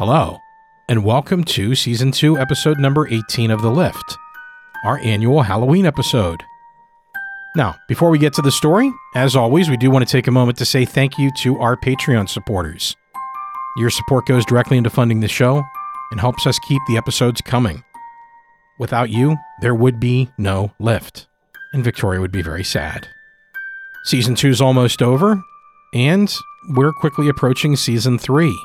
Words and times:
Hello, 0.00 0.40
and 0.88 1.04
welcome 1.04 1.44
to 1.44 1.74
Season 1.74 2.10
2, 2.10 2.38
Episode 2.38 2.78
number 2.78 3.06
18 3.06 3.50
of 3.50 3.60
The 3.60 3.70
Lift, 3.70 4.16
our 4.82 4.96
annual 5.00 5.42
Halloween 5.42 5.84
episode. 5.84 6.42
Now, 7.54 7.76
before 7.86 8.08
we 8.08 8.18
get 8.18 8.32
to 8.32 8.40
the 8.40 8.50
story, 8.50 8.90
as 9.14 9.36
always, 9.36 9.68
we 9.68 9.76
do 9.76 9.90
want 9.90 10.08
to 10.08 10.10
take 10.10 10.26
a 10.26 10.30
moment 10.30 10.56
to 10.56 10.64
say 10.64 10.86
thank 10.86 11.18
you 11.18 11.30
to 11.40 11.58
our 11.58 11.76
Patreon 11.76 12.30
supporters. 12.30 12.96
Your 13.76 13.90
support 13.90 14.24
goes 14.24 14.46
directly 14.46 14.78
into 14.78 14.88
funding 14.88 15.20
the 15.20 15.28
show 15.28 15.62
and 16.10 16.18
helps 16.18 16.46
us 16.46 16.58
keep 16.60 16.80
the 16.88 16.96
episodes 16.96 17.42
coming. 17.42 17.84
Without 18.78 19.10
you, 19.10 19.36
there 19.60 19.74
would 19.74 20.00
be 20.00 20.30
no 20.38 20.72
Lift, 20.78 21.28
and 21.74 21.84
Victoria 21.84 22.22
would 22.22 22.32
be 22.32 22.40
very 22.40 22.64
sad. 22.64 23.06
Season 24.04 24.34
2 24.34 24.48
is 24.48 24.62
almost 24.62 25.02
over, 25.02 25.38
and 25.92 26.34
we're 26.70 26.94
quickly 26.94 27.28
approaching 27.28 27.76
Season 27.76 28.18
3. 28.18 28.58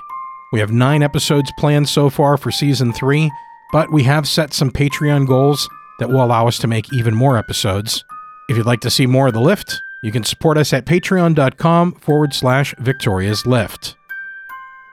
We 0.53 0.59
have 0.59 0.71
nine 0.71 1.03
episodes 1.03 1.51
planned 1.57 1.89
so 1.89 2.09
far 2.09 2.37
for 2.37 2.51
season 2.51 2.93
three, 2.93 3.31
but 3.71 3.91
we 3.91 4.03
have 4.03 4.27
set 4.27 4.53
some 4.53 4.71
Patreon 4.71 5.27
goals 5.27 5.67
that 5.99 6.09
will 6.09 6.23
allow 6.23 6.47
us 6.47 6.57
to 6.59 6.67
make 6.67 6.93
even 6.93 7.15
more 7.15 7.37
episodes. 7.37 8.03
If 8.49 8.57
you'd 8.57 8.65
like 8.65 8.81
to 8.81 8.91
see 8.91 9.07
more 9.07 9.27
of 9.27 9.33
The 9.33 9.41
Lift, 9.41 9.81
you 10.03 10.11
can 10.11 10.23
support 10.23 10.57
us 10.57 10.71
at 10.71 10.85
patreon.com 10.85 11.93
forward 11.93 12.33
slash 12.33 12.75
Victoria's 12.77 13.45
Lift. 13.45 13.95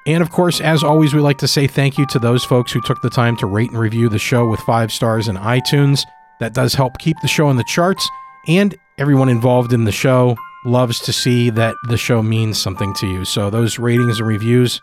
And 0.06 0.22
of 0.22 0.30
course, 0.30 0.60
as 0.60 0.82
always, 0.82 1.14
we 1.14 1.20
like 1.20 1.38
to 1.38 1.48
say 1.48 1.66
thank 1.66 1.96
you 1.98 2.06
to 2.06 2.18
those 2.18 2.44
folks 2.44 2.72
who 2.72 2.80
took 2.80 3.00
the 3.02 3.10
time 3.10 3.36
to 3.36 3.46
rate 3.46 3.70
and 3.70 3.78
review 3.78 4.08
the 4.08 4.18
show 4.18 4.48
with 4.48 4.58
five 4.60 4.90
stars 4.90 5.28
in 5.28 5.36
iTunes. 5.36 6.02
That 6.40 6.54
does 6.54 6.74
help 6.74 6.98
keep 6.98 7.16
the 7.20 7.28
show 7.28 7.50
in 7.50 7.56
the 7.56 7.64
charts, 7.64 8.08
and 8.48 8.74
everyone 8.98 9.28
involved 9.28 9.72
in 9.72 9.84
the 9.84 9.92
show 9.92 10.36
loves 10.64 10.98
to 11.00 11.12
see 11.12 11.50
that 11.50 11.76
the 11.88 11.96
show 11.96 12.22
means 12.22 12.58
something 12.58 12.94
to 12.94 13.06
you. 13.06 13.24
So 13.24 13.50
those 13.50 13.78
ratings 13.78 14.18
and 14.18 14.26
reviews 14.26 14.80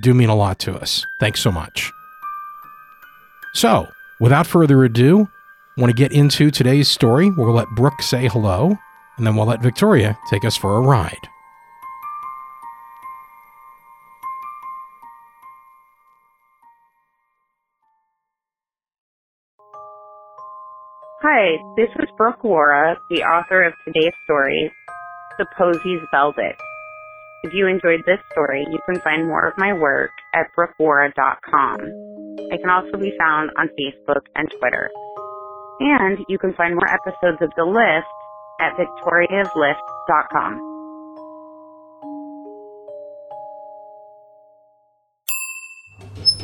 do 0.00 0.14
mean 0.14 0.28
a 0.28 0.34
lot 0.34 0.58
to 0.60 0.74
us. 0.74 1.06
Thanks 1.20 1.40
so 1.40 1.50
much. 1.50 1.90
So, 3.54 3.88
without 4.20 4.46
further 4.46 4.84
ado, 4.84 5.28
I 5.76 5.80
want 5.80 5.90
to 5.90 5.96
get 5.96 6.12
into 6.12 6.50
today's 6.50 6.88
story. 6.88 7.30
We'll 7.30 7.52
let 7.52 7.68
Brooke 7.76 8.02
say 8.02 8.28
hello, 8.28 8.78
and 9.16 9.26
then 9.26 9.36
we'll 9.36 9.46
let 9.46 9.62
Victoria 9.62 10.18
take 10.30 10.44
us 10.44 10.56
for 10.56 10.76
a 10.76 10.80
ride. 10.80 11.28
Hi, 21.20 21.56
this 21.76 21.88
is 21.98 22.08
Brooke 22.16 22.44
Warra, 22.44 22.96
the 23.10 23.22
author 23.22 23.62
of 23.62 23.72
today's 23.84 24.14
story, 24.24 24.72
The 25.38 25.46
Posies 25.56 26.00
Velvet. 26.12 26.56
If 27.44 27.54
you 27.54 27.68
enjoyed 27.68 28.00
this 28.04 28.18
story, 28.32 28.66
you 28.68 28.80
can 28.84 29.00
find 29.00 29.26
more 29.26 29.46
of 29.46 29.54
my 29.56 29.72
work 29.72 30.10
at 30.34 30.48
brookewarra.com. 30.58 31.78
I 32.52 32.56
can 32.56 32.68
also 32.68 32.98
be 32.98 33.12
found 33.16 33.50
on 33.56 33.68
Facebook 33.78 34.22
and 34.34 34.50
Twitter. 34.58 34.90
And 35.80 36.18
you 36.28 36.36
can 36.38 36.52
find 36.54 36.74
more 36.74 36.88
episodes 36.88 37.40
of 37.40 37.52
The 37.56 37.62
Lift 37.64 38.08
at 38.60 38.76
victoriaslift.com. 38.76 40.64
Let's 46.10 46.34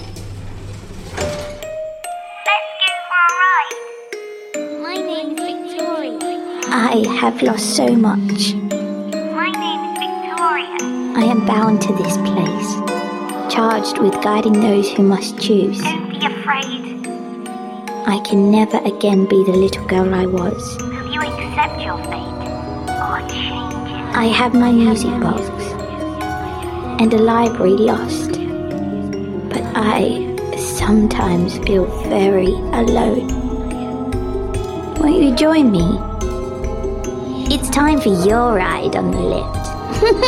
go 2.78 2.90
for 3.10 3.22
a 3.26 3.34
ride. 3.42 3.76
My 4.80 4.94
name's 4.94 5.40
Victoria. 5.40 6.18
I 6.68 7.04
have 7.18 7.42
lost 7.42 7.74
so 7.74 7.88
much. 7.96 8.83
My 10.64 10.70
name's 10.70 10.82
Victoria. 10.82 11.12
I 11.16 11.24
am 11.24 11.46
bound 11.46 11.82
to 11.82 11.92
this 11.94 12.16
place, 12.18 13.52
charged 13.52 13.98
with 13.98 14.14
guiding 14.22 14.60
those 14.60 14.90
who 14.92 15.02
must 15.02 15.38
choose. 15.38 15.80
Don't 15.82 16.08
be 16.10 16.24
afraid. 16.24 17.06
I 18.06 18.18
can 18.24 18.50
never 18.50 18.78
again 18.78 19.26
be 19.26 19.44
the 19.44 19.52
little 19.52 19.84
girl 19.86 20.14
I 20.14 20.26
was. 20.26 20.76
Will 20.80 21.12
you 21.12 21.20
accept 21.20 21.80
your 21.82 21.98
fate 22.04 22.48
or 22.88 23.20
change 23.28 23.90
it? 23.90 24.16
I 24.16 24.26
have 24.34 24.54
my 24.54 24.72
music 24.72 25.10
box 25.20 25.42
and 27.00 27.12
a 27.12 27.18
library 27.18 27.72
lost, 27.72 28.32
but 29.50 29.62
I 29.76 30.34
sometimes 30.56 31.58
feel 31.58 31.86
very 32.08 32.46
alone. 32.46 33.28
Won't 34.94 35.22
you 35.22 35.34
join 35.34 35.70
me? 35.70 35.98
It's 37.54 37.68
time 37.68 38.00
for 38.00 38.08
your 38.26 38.54
ride 38.54 38.96
on 38.96 39.10
the 39.10 39.20
lift. 39.20 39.53
Don't 40.04 40.20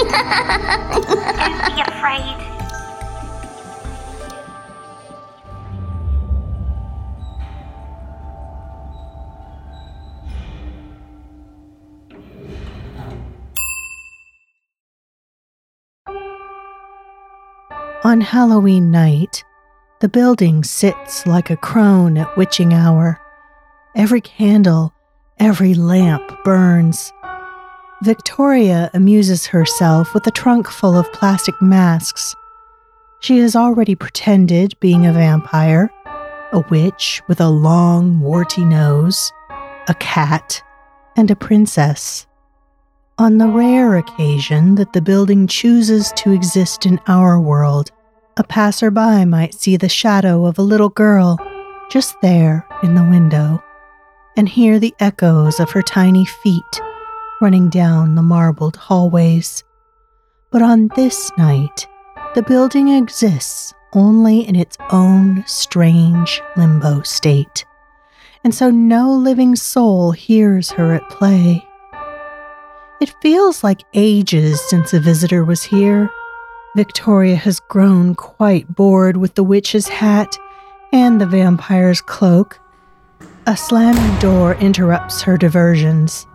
be 1.75 1.81
afraid. 1.83 2.37
On 18.03 18.21
Halloween 18.21 18.91
night, 18.91 19.45
the 20.01 20.09
building 20.09 20.65
sits 20.65 21.27
like 21.27 21.51
a 21.51 21.57
crone 21.57 22.17
at 22.17 22.35
witching 22.37 22.73
hour. 22.73 23.21
Every 23.95 24.21
candle, 24.23 24.95
every 25.39 25.75
lamp 25.75 26.23
burns. 26.45 27.13
Victoria 28.03 28.91
amuses 28.93 29.47
herself 29.47 30.13
with 30.13 30.27
a 30.27 30.31
trunk 30.31 30.69
full 30.69 30.99
of 30.99 31.11
plastic 31.15 31.61
masks. 31.63 32.35
She 33.21 33.39
has 33.39 33.57
already 33.57 33.95
pretended 33.95 34.79
being 34.81 35.07
a 35.07 35.15
vampire, 35.15 35.91
a 36.53 36.61
witch 36.69 37.23
with 37.27 37.41
a 37.41 37.49
long, 37.49 38.21
warty 38.21 38.67
nose, 38.67 39.33
a 39.89 39.95
cat, 39.95 40.63
and 41.17 41.31
a 41.31 41.37
princess. 41.37 42.27
On 43.17 43.39
the 43.39 43.49
rare 43.49 43.97
occasion 43.97 44.75
that 44.75 44.93
the 44.93 45.01
building 45.01 45.47
chooses 45.47 46.13
to 46.17 46.33
exist 46.33 46.85
in 46.85 47.01
our 47.07 47.41
world, 47.41 47.91
a 48.37 48.45
passerby 48.45 49.25
might 49.25 49.55
see 49.55 49.79
the 49.79 49.89
shadow 49.89 50.45
of 50.45 50.59
a 50.59 50.63
little 50.63 50.91
girl 50.91 51.39
just 51.91 52.15
there 52.21 52.67
in 52.83 52.95
the 52.95 53.05
window 53.05 53.65
and 54.37 54.51
hear 54.51 54.79
the 54.79 54.95
echoes 55.01 55.59
of 55.61 55.71
her 55.71 55.81
tiny 55.81 56.27
feet 56.27 56.83
running 57.41 57.69
down 57.69 58.15
the 58.15 58.23
marbled 58.23 58.77
hallways. 58.77 59.65
But 60.51 60.63
on 60.63 60.89
this 60.97 61.31
night, 61.37 61.87
the 62.35 62.43
building 62.43 62.89
exists 62.89 63.75
only 63.93 64.47
in 64.47 64.57
its 64.57 64.77
own 64.91 65.45
strange 65.47 66.43
limbo 66.57 67.03
state, 67.03 67.65
and 68.45 68.55
so 68.55 68.71
no 68.71 69.11
living 69.13 69.57
soul 69.57 70.13
hears 70.13 70.71
her 70.71 70.95
at 70.95 71.09
play. 71.09 71.67
It 73.01 73.15
feels 73.21 73.63
like 73.63 73.83
ages 73.95 74.61
since 74.69 74.93
a 74.93 75.01
visitor 75.01 75.45
was 75.45 75.63
here. 75.63 76.11
Victoria 76.77 77.37
has 77.37 77.61
grown 77.61 78.15
quite 78.15 78.75
bored 78.75 79.17
with 79.17 79.35
the 79.35 79.45
witch's 79.45 79.89
hat 79.89 80.39
and 80.93 81.21
the 81.21 81.27
vampire's 81.27 82.01
cloak. 82.01 82.59
A 83.47 83.57
slamming 83.57 84.19
door 84.19 84.55
interrupts 84.55 85.23
her 85.23 85.37
diversions. 85.37 86.27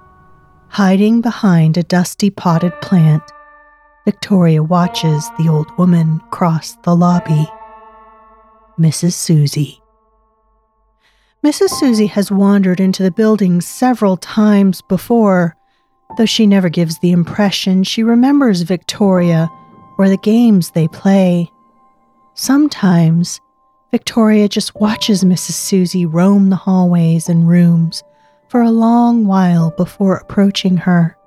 Hiding 0.72 1.20
behind 1.20 1.76
a 1.76 1.84
dusty 1.84 2.30
potted 2.30 2.72
plant, 2.80 3.24
Victoria 4.06 4.64
watches 4.64 5.30
the 5.38 5.50
old 5.50 5.68
woman 5.78 6.22
cross 6.32 6.78
the 6.84 6.96
lobby. 6.96 7.46
Mrs. 8.80 9.12
Susie. 9.12 9.84
Mrs. 11.44 11.72
Susie 11.72 12.08
has 12.08 12.32
wandered 12.32 12.80
into 12.80 13.04
the 13.04 13.12
building 13.12 13.60
several 13.60 14.16
times 14.16 14.82
before, 14.84 15.58
though 16.18 16.26
she 16.26 16.48
never 16.48 16.70
gives 16.70 17.00
the 17.00 17.12
impression 17.12 17.84
she 17.84 18.02
remembers 18.02 18.62
Victoria 18.62 19.50
or 19.98 20.08
the 20.08 20.16
games 20.16 20.72
they 20.72 20.88
play. 20.88 21.52
Sometimes, 22.34 23.42
Victoria 23.92 24.48
just 24.48 24.74
watches 24.76 25.26
Mrs. 25.26 25.52
Susie 25.52 26.06
roam 26.06 26.50
the 26.50 26.56
hallways 26.56 27.28
and 27.28 27.50
rooms 27.50 28.04
for 28.52 28.62
a 28.62 28.70
long 28.70 29.26
while 29.26 29.72
before 29.72 30.18
approaching 30.18 30.76
her. 30.76 31.18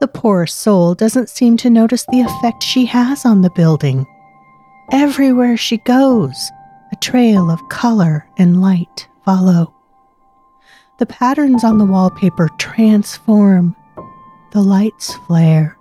The 0.00 0.08
poor 0.08 0.46
soul 0.46 0.94
doesn't 0.94 1.30
seem 1.30 1.56
to 1.56 1.70
notice 1.70 2.04
the 2.10 2.20
effect 2.20 2.62
she 2.62 2.84
has 2.84 3.24
on 3.24 3.40
the 3.40 3.50
building. 3.56 4.06
Everywhere 4.92 5.56
she 5.56 5.78
goes, 5.78 6.36
a 6.92 6.96
trail 6.96 7.50
of 7.50 7.66
color 7.70 8.28
and 8.36 8.60
light 8.60 9.08
follow. 9.24 9.74
The 10.98 11.06
patterns 11.06 11.64
on 11.64 11.78
the 11.78 11.86
wallpaper 11.86 12.50
transform. 12.58 13.74
The 14.52 14.60
lights 14.60 15.14
flare. 15.26 15.78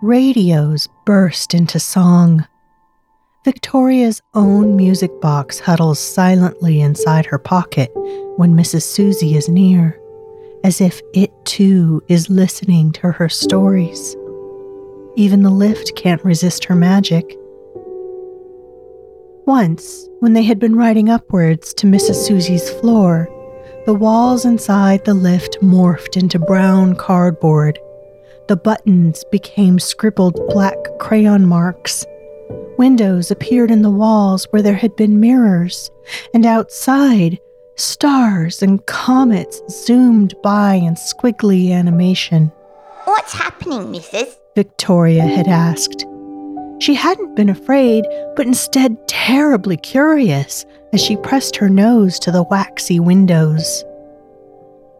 Radios 0.00 0.88
burst 1.04 1.52
into 1.52 1.78
song. 1.78 2.46
Victoria's 3.44 4.22
own 4.34 4.76
music 4.76 5.10
box 5.20 5.58
huddles 5.58 5.98
silently 5.98 6.80
inside 6.80 7.26
her 7.26 7.40
pocket 7.40 7.90
when 8.36 8.54
Mrs. 8.54 8.82
Susie 8.82 9.34
is 9.34 9.48
near, 9.48 9.98
as 10.62 10.80
if 10.80 11.00
it 11.12 11.32
too 11.44 12.00
is 12.06 12.30
listening 12.30 12.92
to 12.92 13.10
her 13.10 13.28
stories. 13.28 14.14
Even 15.16 15.42
the 15.42 15.50
lift 15.50 15.96
can't 15.96 16.24
resist 16.24 16.64
her 16.66 16.76
magic. 16.76 17.36
Once, 19.44 20.08
when 20.20 20.34
they 20.34 20.44
had 20.44 20.60
been 20.60 20.76
riding 20.76 21.10
upwards 21.10 21.74
to 21.74 21.88
Mrs. 21.88 22.24
Susie's 22.24 22.70
floor, 22.70 23.28
the 23.86 23.94
walls 23.94 24.44
inside 24.44 25.04
the 25.04 25.14
lift 25.14 25.58
morphed 25.60 26.16
into 26.16 26.38
brown 26.38 26.94
cardboard. 26.94 27.76
The 28.46 28.54
buttons 28.54 29.24
became 29.32 29.80
scribbled 29.80 30.38
black 30.46 30.76
crayon 31.00 31.44
marks. 31.44 32.06
Windows 32.82 33.30
appeared 33.30 33.70
in 33.70 33.82
the 33.82 33.92
walls 33.92 34.48
where 34.50 34.60
there 34.60 34.74
had 34.74 34.96
been 34.96 35.20
mirrors, 35.20 35.88
and 36.34 36.44
outside, 36.44 37.38
stars 37.76 38.60
and 38.60 38.84
comets 38.86 39.62
zoomed 39.70 40.34
by 40.42 40.74
in 40.74 40.96
squiggly 40.96 41.70
animation. 41.70 42.50
What's 43.04 43.34
happening, 43.34 43.82
Mrs.? 43.82 44.34
Victoria 44.56 45.22
had 45.22 45.46
asked. 45.46 46.04
She 46.80 46.92
hadn't 46.96 47.36
been 47.36 47.48
afraid, 47.48 48.04
but 48.34 48.46
instead 48.46 48.96
terribly 49.06 49.76
curious 49.76 50.66
as 50.92 51.00
she 51.00 51.16
pressed 51.18 51.54
her 51.54 51.68
nose 51.68 52.18
to 52.18 52.32
the 52.32 52.42
waxy 52.42 52.98
windows. 52.98 53.84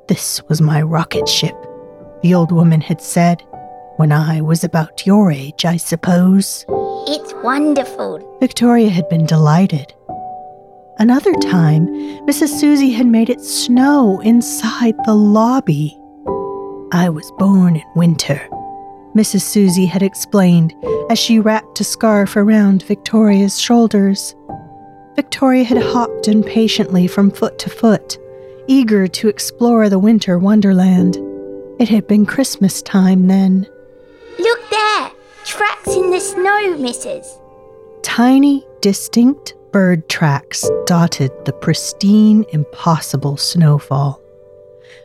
This 0.06 0.40
was 0.48 0.60
my 0.60 0.82
rocket 0.82 1.28
ship, 1.28 1.56
the 2.22 2.32
old 2.32 2.52
woman 2.52 2.80
had 2.80 3.00
said. 3.00 3.42
When 3.96 4.12
I 4.12 4.40
was 4.40 4.64
about 4.64 5.06
your 5.06 5.30
age, 5.30 5.64
I 5.64 5.76
suppose. 5.76 6.64
It's 7.06 7.34
wonderful. 7.42 8.36
Victoria 8.40 8.88
had 8.88 9.08
been 9.08 9.26
delighted. 9.26 9.94
Another 10.98 11.32
time, 11.34 11.86
Mrs. 12.26 12.48
Susie 12.48 12.92
had 12.92 13.06
made 13.06 13.30
it 13.30 13.40
snow 13.40 14.20
inside 14.20 14.94
the 15.04 15.14
lobby. 15.14 15.98
I 16.92 17.08
was 17.08 17.30
born 17.38 17.76
in 17.76 17.84
winter, 17.94 18.40
Mrs. 19.14 19.42
Susie 19.42 19.86
had 19.86 20.02
explained 20.02 20.74
as 21.10 21.18
she 21.18 21.38
wrapped 21.38 21.80
a 21.80 21.84
scarf 21.84 22.34
around 22.36 22.82
Victoria's 22.84 23.60
shoulders. 23.60 24.34
Victoria 25.16 25.64
had 25.64 25.82
hopped 25.82 26.28
impatiently 26.28 27.06
from 27.06 27.30
foot 27.30 27.58
to 27.58 27.68
foot, 27.68 28.18
eager 28.68 29.06
to 29.06 29.28
explore 29.28 29.88
the 29.90 29.98
winter 29.98 30.38
wonderland. 30.38 31.18
It 31.78 31.88
had 31.90 32.06
been 32.06 32.24
Christmas 32.24 32.80
time 32.80 33.26
then. 33.26 33.66
Look 34.38 34.70
there! 34.70 35.10
Tracks 35.44 35.88
in 35.88 36.10
the 36.10 36.20
snow, 36.20 36.76
Mrs. 36.76 37.40
Tiny, 38.02 38.66
distinct 38.80 39.54
bird 39.72 40.08
tracks 40.08 40.68
dotted 40.86 41.30
the 41.44 41.52
pristine, 41.52 42.44
impossible 42.52 43.36
snowfall. 43.36 44.20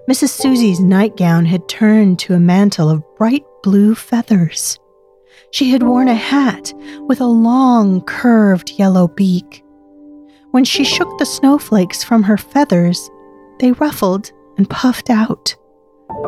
Mrs. 0.10 0.30
Susie's 0.30 0.80
nightgown 0.80 1.46
had 1.46 1.68
turned 1.68 2.20
to 2.20 2.34
a 2.34 2.40
mantle 2.40 2.90
of 2.90 3.04
bright 3.16 3.46
blue 3.64 3.96
feathers. 3.96 4.80
She 5.52 5.70
had 5.70 5.84
worn 5.84 6.08
a 6.08 6.16
hat 6.16 6.74
with 7.08 7.22
a 7.22 7.26
long, 7.26 8.02
curved 8.02 8.72
yellow 8.72 9.08
beak. 9.08 9.64
When 10.52 10.66
she 10.66 10.84
shook 10.84 11.18
the 11.18 11.26
snowflakes 11.26 12.04
from 12.04 12.24
her 12.24 12.38
feathers, 12.38 13.10
they 13.60 13.72
ruffled 13.74 14.32
and 14.58 14.70
puffed 14.70 15.10
out. 15.10 15.56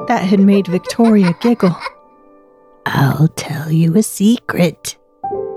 That 0.07 0.24
had 0.24 0.40
made 0.40 0.68
Victoria 0.68 1.34
giggle. 1.42 1.75
I'll 2.91 3.27
tell 3.30 3.71
you 3.71 3.95
a 3.97 4.03
secret, 4.03 4.97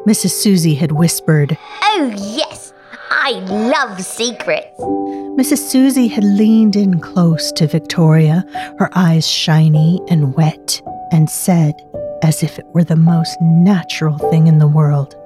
Mrs. 0.07 0.31
Susie 0.31 0.75
had 0.75 0.93
whispered. 0.93 1.57
Oh, 1.83 2.13
yes, 2.15 2.75
I 3.11 3.33
love 3.49 4.01
secrets. 4.03 4.79
Mrs. 4.81 5.59
Susie 5.59 6.09
had 6.09 6.25
leaned 6.25 6.77
in 6.77 7.01
close 7.01 7.51
to 7.53 7.67
Victoria, 7.67 8.45
her 8.79 8.91
eyes 8.95 9.27
shiny 9.27 10.01
and 10.11 10.35
wet 10.35 10.83
and 11.11 11.31
said, 11.31 11.75
as 12.23 12.43
if 12.43 12.59
it 12.59 12.67
were 12.75 12.85
the 12.85 12.97
most 12.97 13.41
natural 13.41 14.19
thing 14.31 14.47
in 14.47 14.59
the 14.59 14.69
world, 14.69 15.17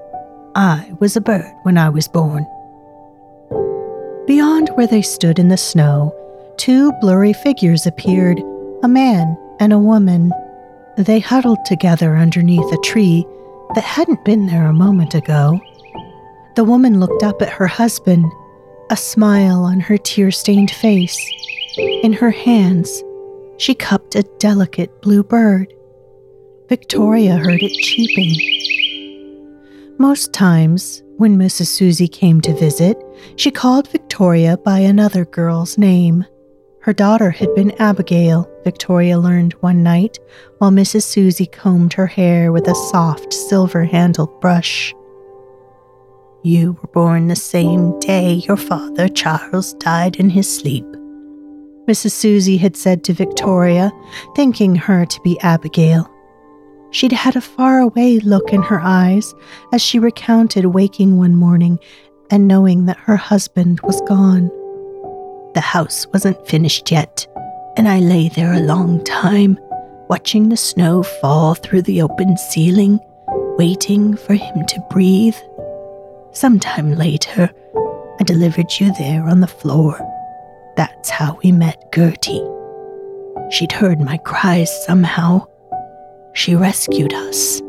I 0.55 0.93
was 1.01 1.17
a 1.17 1.21
bird 1.21 1.53
when 1.65 1.77
I 1.77 1.89
was 1.89 2.07
born. 2.07 2.47
Beyond 4.27 4.69
where 4.71 4.87
they 4.87 5.03
stood 5.03 5.41
in 5.41 5.49
the 5.49 5.57
snow, 5.57 6.15
two 6.57 6.93
blurry 7.01 7.33
figures 7.33 7.85
appeared 7.85 8.39
a 8.83 8.89
man 8.89 9.37
and 9.59 9.73
a 9.73 9.79
woman. 9.79 10.33
They 10.97 11.21
huddled 11.21 11.65
together 11.67 12.17
underneath 12.17 12.73
a 12.73 12.79
tree 12.79 13.27
that 13.75 13.85
hadn't 13.85 14.25
been 14.25 14.47
there 14.47 14.67
a 14.67 14.73
moment 14.73 15.15
ago. 15.15 15.61
The 16.55 16.65
woman 16.65 17.01
looked 17.01 17.23
up 17.23 17.43
at 17.43 17.51
her 17.51 17.67
husband, 17.67 18.25
a 18.91 18.97
smile 18.97 19.63
on 19.63 19.79
her 19.81 19.99
tear 19.99 20.31
stained 20.31 20.71
face. 20.71 21.19
In 21.77 22.15
her 22.15 22.31
hands, 22.31 23.03
she 23.59 23.75
cupped 23.75 24.15
a 24.15 24.23
delicate 24.39 25.03
blue 25.03 25.23
bird. 25.23 25.73
Victoria 26.71 27.37
heard 27.37 27.63
it 27.63 27.73
cheeping. 27.83 28.35
Most 29.99 30.33
times, 30.33 31.03
when 31.19 31.37
Mrs. 31.37 31.67
Susie 31.67 32.09
came 32.09 32.41
to 32.41 32.55
visit, 32.55 32.97
she 33.37 33.51
called 33.51 33.89
Victoria 33.89 34.57
by 34.57 34.79
another 34.79 35.27
girl's 35.27 35.77
name. 35.77 36.25
Her 36.87 36.93
daughter 36.93 37.33
had 37.33 37.53
been 37.57 37.73
Abigail, 37.81 38.49
Victoria 38.63 39.19
learned 39.19 39.55
one 39.55 39.83
night, 39.83 40.21
while 40.59 40.71
Mrs. 40.71 41.03
Susie 41.03 41.47
combed 41.47 41.95
her 41.95 42.07
hair 42.07 42.53
with 42.53 42.69
a 42.69 42.77
soft 42.77 43.33
silver 43.33 43.85
handled 43.85 44.41
brush. 44.41 44.95
You 46.45 46.75
were 46.75 46.89
born 46.93 47.27
the 47.27 47.35
same 47.35 47.99
day 47.99 48.35
your 48.35 48.57
father, 48.57 49.09
Charles, 49.09 49.75
died 49.75 50.15
in 50.15 50.31
his 50.31 50.49
sleep. 50.49 50.85
Mrs. 51.89 52.13
Susie 52.13 52.57
had 52.57 52.77
said 52.77 53.03
to 53.03 53.13
Victoria, 53.13 53.91
thinking 54.37 54.77
her 54.77 55.05
to 55.07 55.21
be 55.23 55.41
Abigail. 55.41 56.09
She'd 56.93 57.11
had 57.11 57.35
a 57.35 57.41
faraway 57.41 58.21
look 58.21 58.53
in 58.53 58.63
her 58.63 58.81
eyes 58.81 59.35
as 59.73 59.83
she 59.83 59.99
recounted 59.99 60.67
waking 60.67 61.17
one 61.17 61.35
morning 61.35 61.81
and 62.31 62.47
knowing 62.47 62.87
that 62.87 62.97
her 62.99 63.17
husband 63.17 63.81
was 63.81 64.01
gone. 64.03 64.53
The 65.57 65.63
house 65.63 66.07
wasn't 66.13 66.47
finished 66.47 66.91
yet, 66.91 67.27
and 67.79 67.89
I 67.89 67.99
lay 67.99 68.29
there 68.29 68.53
a 68.53 68.61
long 68.61 69.03
time, 69.05 69.59
watching 70.07 70.51
the 70.51 70.57
snow 70.59 71.03
fall 71.03 71.55
through 71.55 71.81
the 71.81 72.03
open 72.03 72.37
ceiling, 72.37 73.01
waiting 73.57 74.19
for 74.19 74.35
him 74.35 74.67
to 74.67 74.87
breathe. 74.91 75.35
Sometime 76.33 76.95
later, 76.95 77.51
I 78.21 78.25
delivered 78.25 78.71
you 78.79 78.93
there 78.99 79.27
on 79.27 79.41
the 79.41 79.47
floor. 79.47 79.99
That's 80.77 81.09
how 81.09 81.39
we 81.43 81.53
met 81.53 81.91
Gertie. 81.91 82.47
She'd 83.49 83.73
heard 83.73 83.99
my 83.99 84.19
cries 84.19 84.85
somehow 84.85 85.47
she 86.35 86.55
rescued 86.55 87.15
us. 87.15 87.63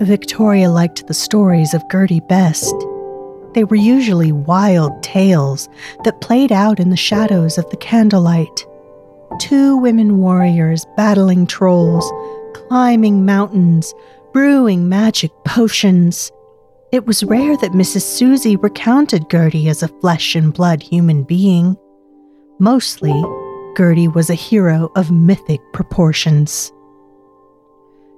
Victoria 0.00 0.68
liked 0.68 1.06
the 1.06 1.14
stories 1.14 1.72
of 1.72 1.82
Gertie 1.90 2.20
best. 2.20 2.74
They 3.54 3.64
were 3.64 3.76
usually 3.76 4.32
wild 4.32 5.00
tales 5.02 5.68
that 6.02 6.20
played 6.20 6.50
out 6.50 6.80
in 6.80 6.90
the 6.90 6.96
shadows 6.96 7.56
of 7.56 7.68
the 7.70 7.76
candlelight. 7.76 8.66
Two 9.38 9.76
women 9.76 10.18
warriors 10.18 10.84
battling 10.96 11.46
trolls, 11.46 12.10
climbing 12.52 13.24
mountains, 13.24 13.94
brewing 14.32 14.88
magic 14.88 15.30
potions. 15.44 16.32
It 16.90 17.06
was 17.06 17.24
rare 17.24 17.56
that 17.58 17.72
Mrs. 17.72 18.02
Susie 18.02 18.56
recounted 18.56 19.30
Gertie 19.30 19.68
as 19.68 19.82
a 19.82 19.88
flesh 19.88 20.34
and 20.34 20.52
blood 20.52 20.82
human 20.82 21.22
being. 21.22 21.76
Mostly, 22.58 23.14
Gertie 23.76 24.08
was 24.08 24.30
a 24.30 24.34
hero 24.34 24.90
of 24.96 25.12
mythic 25.12 25.60
proportions. 25.72 26.72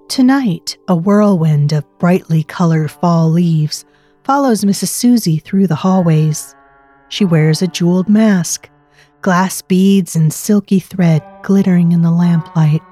Tonight, 0.09 0.79
a 0.89 0.97
whirlwind 0.97 1.73
of 1.73 1.85
brightly 1.99 2.43
colored 2.43 2.91
fall 2.91 3.29
leaves 3.31 3.85
follows 4.27 4.65
Mrs. 4.65 4.89
Susie 4.89 5.39
through 5.39 5.69
the 5.69 5.77
hallways. 5.77 6.57
She 7.09 7.25
wears 7.25 7.63
a 7.63 7.69
jeweled 7.69 8.09
mask, 8.09 8.69
glass 9.23 9.63
beads 9.63 10.17
and 10.17 10.33
silky 10.33 10.81
thread 10.81 11.23
glittering 11.45 11.93
in 11.93 12.03
the 12.03 12.11
lamplight. 12.11 12.83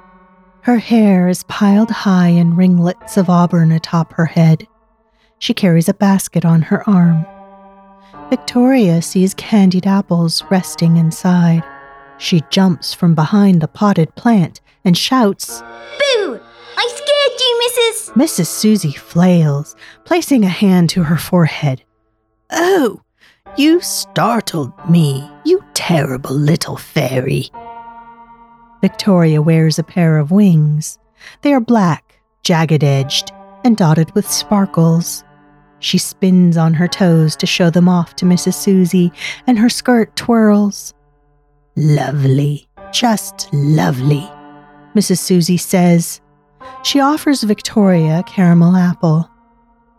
Her 0.60 0.78
hair 0.78 1.26
is 1.26 1.42
piled 1.44 1.90
high 1.90 2.28
in 2.28 2.54
ringlets 2.54 3.16
of 3.16 3.28
auburn 3.28 3.72
atop 3.72 4.12
her 4.12 4.26
head. 4.26 4.68
She 5.40 5.52
carries 5.52 5.88
a 5.88 5.94
basket 5.94 6.44
on 6.44 6.62
her 6.62 6.88
arm. 6.88 7.26
Victoria 8.30 9.02
sees 9.02 9.34
candied 9.34 9.88
apples 9.88 10.44
resting 10.52 10.98
inside. 10.98 11.64
She 12.16 12.42
jumps 12.50 12.94
from 12.94 13.16
behind 13.16 13.60
the 13.60 13.66
potted 13.66 14.14
plant 14.14 14.60
and 14.84 14.96
shouts, 14.96 15.64
Scared 17.34 17.40
you, 17.40 17.70
Mrs. 17.70 18.12
Mrs. 18.14 18.46
Susie 18.46 18.92
flails, 18.92 19.74
placing 20.04 20.44
a 20.44 20.48
hand 20.48 20.90
to 20.90 21.02
her 21.02 21.16
forehead. 21.16 21.82
Oh, 22.50 23.00
you 23.56 23.80
startled 23.80 24.72
me, 24.88 25.28
you 25.44 25.64
terrible 25.74 26.34
little 26.34 26.76
fairy. 26.76 27.50
Victoria 28.80 29.40
wears 29.42 29.78
a 29.78 29.82
pair 29.82 30.18
of 30.18 30.30
wings. 30.30 30.98
They 31.42 31.52
are 31.52 31.60
black, 31.60 32.20
jagged 32.42 32.84
edged, 32.84 33.32
and 33.64 33.76
dotted 33.76 34.14
with 34.14 34.30
sparkles. 34.30 35.24
She 35.80 35.98
spins 35.98 36.56
on 36.56 36.74
her 36.74 36.88
toes 36.88 37.34
to 37.36 37.46
show 37.46 37.70
them 37.70 37.88
off 37.88 38.14
to 38.16 38.26
Mrs. 38.26 38.54
Susie, 38.54 39.12
and 39.46 39.58
her 39.58 39.68
skirt 39.68 40.14
twirls. 40.16 40.94
Lovely, 41.76 42.68
just 42.92 43.48
lovely, 43.52 44.30
Mrs. 44.94 45.18
Susie 45.18 45.56
says. 45.56 46.20
She 46.82 47.00
offers 47.00 47.42
Victoria 47.42 48.18
a 48.20 48.22
caramel 48.24 48.76
apple. 48.76 49.30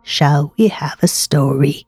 Shall 0.04 0.54
we 0.58 0.68
have 0.68 0.98
a 1.02 1.08
story? 1.08 1.88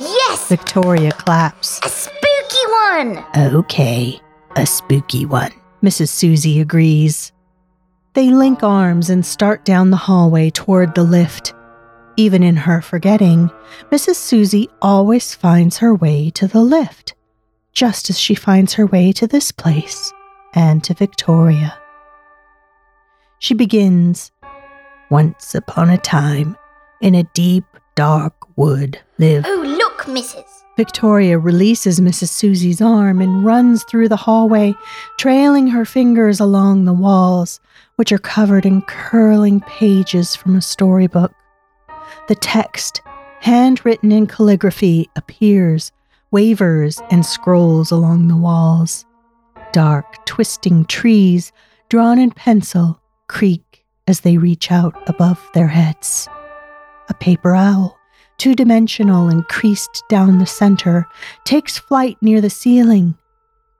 Yes! 0.00 0.48
Victoria 0.48 1.12
claps. 1.12 1.80
A 1.84 1.88
spooky 1.88 2.66
one! 2.86 3.24
Okay, 3.54 4.20
a 4.56 4.66
spooky 4.66 5.26
one. 5.26 5.52
Mrs. 5.82 6.08
Susie 6.08 6.60
agrees. 6.60 7.32
They 8.14 8.30
link 8.30 8.62
arms 8.62 9.10
and 9.10 9.24
start 9.24 9.64
down 9.64 9.90
the 9.90 9.96
hallway 9.96 10.50
toward 10.50 10.94
the 10.94 11.02
lift. 11.02 11.54
Even 12.16 12.42
in 12.42 12.56
her 12.56 12.82
forgetting, 12.82 13.50
Mrs. 13.90 14.16
Susie 14.16 14.68
always 14.82 15.34
finds 15.34 15.78
her 15.78 15.94
way 15.94 16.30
to 16.30 16.46
the 16.46 16.60
lift, 16.60 17.14
just 17.72 18.10
as 18.10 18.18
she 18.18 18.34
finds 18.34 18.74
her 18.74 18.86
way 18.86 19.12
to 19.12 19.26
this 19.26 19.50
place 19.50 20.12
and 20.54 20.84
to 20.84 20.94
Victoria. 20.94 21.78
She 23.42 23.54
begins 23.54 24.30
Once 25.10 25.56
upon 25.56 25.90
a 25.90 25.98
time, 25.98 26.56
in 27.00 27.16
a 27.16 27.24
deep, 27.34 27.64
dark 27.96 28.34
wood 28.56 29.00
lived. 29.18 29.48
Oh, 29.48 29.64
look, 29.66 30.02
Mrs. 30.02 30.44
Victoria 30.76 31.40
releases 31.40 31.98
Mrs. 31.98 32.28
Susie's 32.28 32.80
arm 32.80 33.20
and 33.20 33.44
runs 33.44 33.82
through 33.82 34.08
the 34.08 34.14
hallway, 34.14 34.76
trailing 35.18 35.66
her 35.66 35.84
fingers 35.84 36.38
along 36.38 36.84
the 36.84 36.92
walls, 36.92 37.58
which 37.96 38.12
are 38.12 38.18
covered 38.18 38.64
in 38.64 38.80
curling 38.82 39.60
pages 39.62 40.36
from 40.36 40.54
a 40.54 40.62
storybook. 40.62 41.32
The 42.28 42.36
text, 42.36 43.02
handwritten 43.40 44.12
in 44.12 44.28
calligraphy, 44.28 45.10
appears, 45.16 45.90
wavers, 46.30 47.02
and 47.10 47.26
scrolls 47.26 47.90
along 47.90 48.28
the 48.28 48.36
walls. 48.36 49.04
Dark, 49.72 50.24
twisting 50.26 50.84
trees, 50.84 51.50
drawn 51.88 52.20
in 52.20 52.30
pencil, 52.30 53.01
creak 53.32 53.82
as 54.06 54.20
they 54.20 54.36
reach 54.36 54.70
out 54.70 54.94
above 55.08 55.40
their 55.54 55.68
heads. 55.68 56.28
A 57.08 57.14
paper 57.14 57.54
owl, 57.54 57.98
two 58.36 58.54
dimensional 58.54 59.28
and 59.28 59.48
creased 59.48 60.04
down 60.10 60.38
the 60.38 60.46
center, 60.46 61.06
takes 61.44 61.78
flight 61.78 62.18
near 62.20 62.42
the 62.42 62.50
ceiling. 62.50 63.16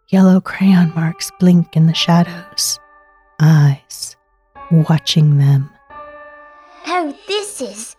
Yellow 0.09 0.40
crayon 0.40 0.90
marks 0.94 1.30
blink 1.38 1.76
in 1.76 1.87
the 1.87 1.92
shadows. 1.92 2.80
Eyes 3.40 4.16
watching 4.71 5.37
them. 5.37 5.68
Oh, 6.87 7.14
this 7.28 7.61
is. 7.61 7.94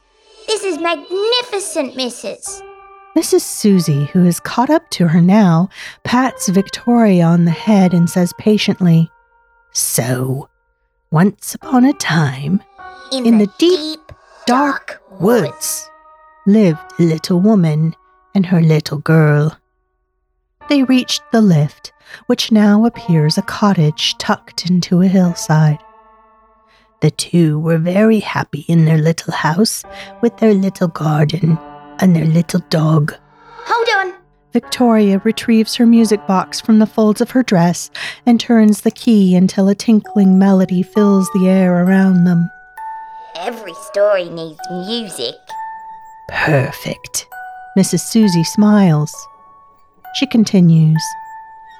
This 0.47 0.63
is 0.63 0.79
magnificent, 0.79 1.93
Mrs. 1.93 2.63
Mrs. 3.15 3.41
Susie, 3.41 4.05
who 4.05 4.25
is 4.25 4.39
caught 4.39 4.71
up 4.71 4.89
to 4.89 5.07
her 5.07 5.21
now, 5.21 5.69
pats 6.03 6.49
Victoria 6.49 7.25
on 7.25 7.45
the 7.45 7.51
head 7.51 7.93
and 7.93 8.09
says 8.09 8.33
patiently, 8.39 9.07
So, 9.71 10.49
once 11.13 11.53
upon 11.53 11.85
a 11.85 11.93
time, 11.93 12.59
In 13.11 13.37
the 13.37 13.47
deep, 13.59 14.11
dark 14.47 14.99
woods, 15.19 15.87
lived 16.47 16.79
a 16.97 17.03
little 17.03 17.39
woman 17.39 17.95
and 18.33 18.47
her 18.47 18.59
little 18.59 18.97
girl. 18.97 19.55
They 20.69 20.81
reached 20.81 21.21
the 21.31 21.39
lift, 21.41 21.93
which 22.25 22.51
now 22.51 22.85
appears 22.85 23.37
a 23.37 23.43
cottage 23.43 24.17
tucked 24.17 24.65
into 24.65 25.03
a 25.03 25.07
hillside. 25.07 25.77
The 27.01 27.11
two 27.11 27.59
were 27.59 27.77
very 27.77 28.19
happy 28.19 28.65
in 28.67 28.85
their 28.85 28.97
little 28.97 29.33
house 29.33 29.83
with 30.23 30.35
their 30.37 30.55
little 30.55 30.87
garden 30.87 31.59
and 31.99 32.15
their 32.15 32.25
little 32.25 32.61
dog. 32.71 33.13
Hold 33.67 33.87
on. 33.99 34.22
Victoria 34.53 35.19
retrieves 35.23 35.75
her 35.75 35.85
music 35.85 36.25
box 36.27 36.61
from 36.61 36.77
the 36.77 36.85
folds 36.85 37.21
of 37.21 37.31
her 37.31 37.41
dress 37.41 37.89
and 38.25 38.39
turns 38.39 38.81
the 38.81 38.91
key 38.91 39.35
until 39.35 39.67
a 39.67 39.73
tinkling 39.73 40.37
melody 40.37 40.83
fills 40.83 41.27
the 41.33 41.49
air 41.49 41.83
around 41.83 42.23
them. 42.23 42.49
Every 43.35 43.73
story 43.73 44.29
needs 44.29 44.59
music. 44.69 45.35
Perfect. 46.29 47.25
Mrs. 47.75 48.01
Susie 48.01 48.43
smiles. 48.43 49.11
She 50.15 50.27
continues. 50.27 51.03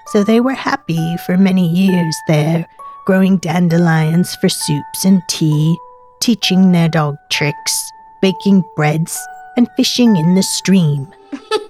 So 0.07 0.23
they 0.23 0.39
were 0.39 0.53
happy 0.53 1.15
for 1.25 1.37
many 1.37 1.67
years 1.69 2.15
there, 2.27 2.67
growing 3.05 3.37
dandelions 3.37 4.35
for 4.35 4.49
soups 4.49 5.05
and 5.05 5.21
tea, 5.29 5.77
teaching 6.19 6.71
their 6.71 6.89
dog 6.89 7.15
tricks, 7.29 7.91
baking 8.21 8.63
breads, 8.75 9.19
and 9.55 9.69
fishing 9.77 10.15
in 10.15 10.33
the 10.33 10.43
stream. 10.43 11.07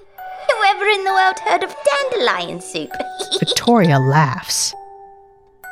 Whoever 0.84 1.00
in 1.00 1.06
the 1.06 1.14
world 1.14 1.40
heard 1.40 1.64
of 1.64 1.76
dandelion 2.12 2.60
soup? 2.60 2.92
Victoria 3.40 4.00
laughs. 4.00 4.74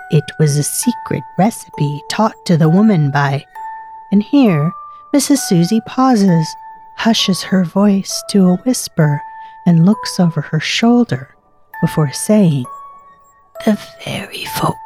It 0.10 0.24
was 0.40 0.56
a 0.56 0.64
secret 0.64 1.24
recipe 1.38 2.02
taught 2.10 2.46
to 2.46 2.56
the 2.56 2.70
woman 2.70 3.12
by. 3.12 3.44
And 4.14 4.24
here, 4.24 4.72
Mrs. 5.14 5.40
Susie 5.40 5.82
pauses, 5.86 6.48
hushes 6.96 7.44
her 7.44 7.66
voice 7.66 8.24
to 8.30 8.48
a 8.48 8.56
whisper, 8.58 9.22
and 9.66 9.86
looks 9.86 10.18
over 10.18 10.40
her 10.40 10.62
shoulder 10.62 11.36
before 11.82 12.14
saying, 12.14 12.66
The 13.66 13.76
fairy 13.76 14.46
folk. 14.60 14.78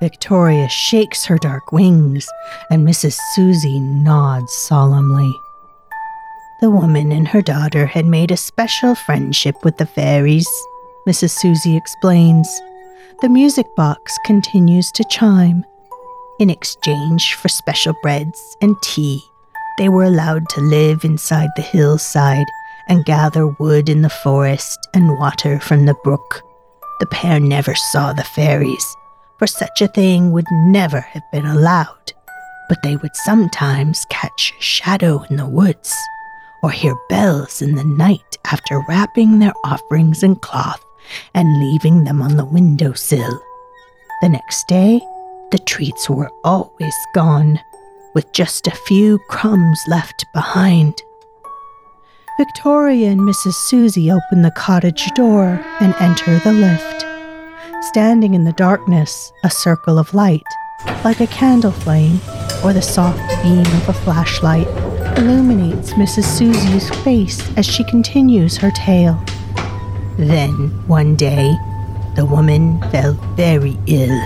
Victoria 0.00 0.68
shakes 0.68 1.24
her 1.24 1.38
dark 1.38 1.72
wings, 1.72 2.28
and 2.70 2.86
Mrs. 2.86 3.18
Susie 3.34 3.80
nods 3.80 4.52
solemnly. 4.52 5.34
The 6.60 6.70
woman 6.70 7.12
and 7.12 7.28
her 7.28 7.40
daughter 7.40 7.86
had 7.86 8.04
made 8.04 8.32
a 8.32 8.36
special 8.36 8.96
friendship 8.96 9.64
with 9.64 9.76
the 9.76 9.86
fairies, 9.86 10.48
Mrs. 11.06 11.30
Susie 11.30 11.76
explains. 11.76 12.48
The 13.22 13.28
music 13.28 13.66
box 13.76 14.18
continues 14.24 14.90
to 14.92 15.04
chime. 15.08 15.64
In 16.40 16.50
exchange 16.50 17.34
for 17.34 17.48
special 17.48 17.94
breads 18.02 18.56
and 18.60 18.74
tea, 18.82 19.22
they 19.78 19.88
were 19.88 20.02
allowed 20.02 20.48
to 20.48 20.60
live 20.60 21.04
inside 21.04 21.50
the 21.54 21.62
hillside 21.62 22.46
and 22.88 23.04
gather 23.04 23.46
wood 23.46 23.88
in 23.88 24.02
the 24.02 24.10
forest 24.10 24.80
and 24.94 25.16
water 25.16 25.60
from 25.60 25.86
the 25.86 25.94
brook. 26.02 26.42
The 26.98 27.06
pair 27.06 27.38
never 27.38 27.76
saw 27.76 28.12
the 28.12 28.24
fairies, 28.24 28.96
for 29.38 29.46
such 29.46 29.80
a 29.80 29.86
thing 29.86 30.32
would 30.32 30.50
never 30.50 31.00
have 31.00 31.22
been 31.30 31.46
allowed. 31.46 32.12
But 32.68 32.82
they 32.82 32.96
would 32.96 33.14
sometimes 33.14 34.04
catch 34.10 34.52
shadow 34.58 35.24
in 35.30 35.36
the 35.36 35.48
woods 35.48 35.94
or 36.62 36.70
hear 36.70 36.94
bells 37.08 37.62
in 37.62 37.74
the 37.74 37.84
night 37.84 38.36
after 38.46 38.80
wrapping 38.88 39.38
their 39.38 39.52
offerings 39.64 40.22
in 40.22 40.36
cloth 40.36 40.84
and 41.34 41.60
leaving 41.60 42.04
them 42.04 42.20
on 42.20 42.36
the 42.36 42.44
window 42.44 42.92
sill. 42.92 43.40
The 44.22 44.28
next 44.28 44.66
day, 44.68 45.00
the 45.50 45.58
treats 45.58 46.10
were 46.10 46.30
always 46.44 46.94
gone, 47.14 47.60
with 48.14 48.30
just 48.32 48.66
a 48.66 48.72
few 48.86 49.18
crumbs 49.30 49.80
left 49.86 50.24
behind. 50.34 50.94
Victoria 52.38 53.10
and 53.10 53.20
Mrs. 53.20 53.54
Susie 53.54 54.10
open 54.10 54.42
the 54.42 54.50
cottage 54.50 55.10
door 55.14 55.64
and 55.80 55.94
enter 56.00 56.38
the 56.40 56.52
lift. 56.52 57.06
Standing 57.82 58.34
in 58.34 58.44
the 58.44 58.52
darkness, 58.52 59.32
a 59.44 59.50
circle 59.50 59.98
of 59.98 60.14
light, 60.14 60.46
like 61.04 61.20
a 61.20 61.26
candle 61.28 61.72
flame 61.72 62.20
or 62.64 62.72
the 62.72 62.82
soft 62.82 63.18
beam 63.42 63.60
of 63.60 63.88
a 63.88 63.92
flashlight, 63.92 64.68
illuminates 65.18 65.94
Mrs. 65.94 66.22
Susie's 66.22 66.88
face 67.02 67.42
as 67.56 67.66
she 67.66 67.82
continues 67.82 68.56
her 68.56 68.70
tale. 68.70 69.20
Then, 70.16 70.70
one 70.86 71.16
day, 71.16 71.56
the 72.14 72.24
woman 72.24 72.80
fell 72.92 73.14
very 73.34 73.76
ill. 73.86 74.16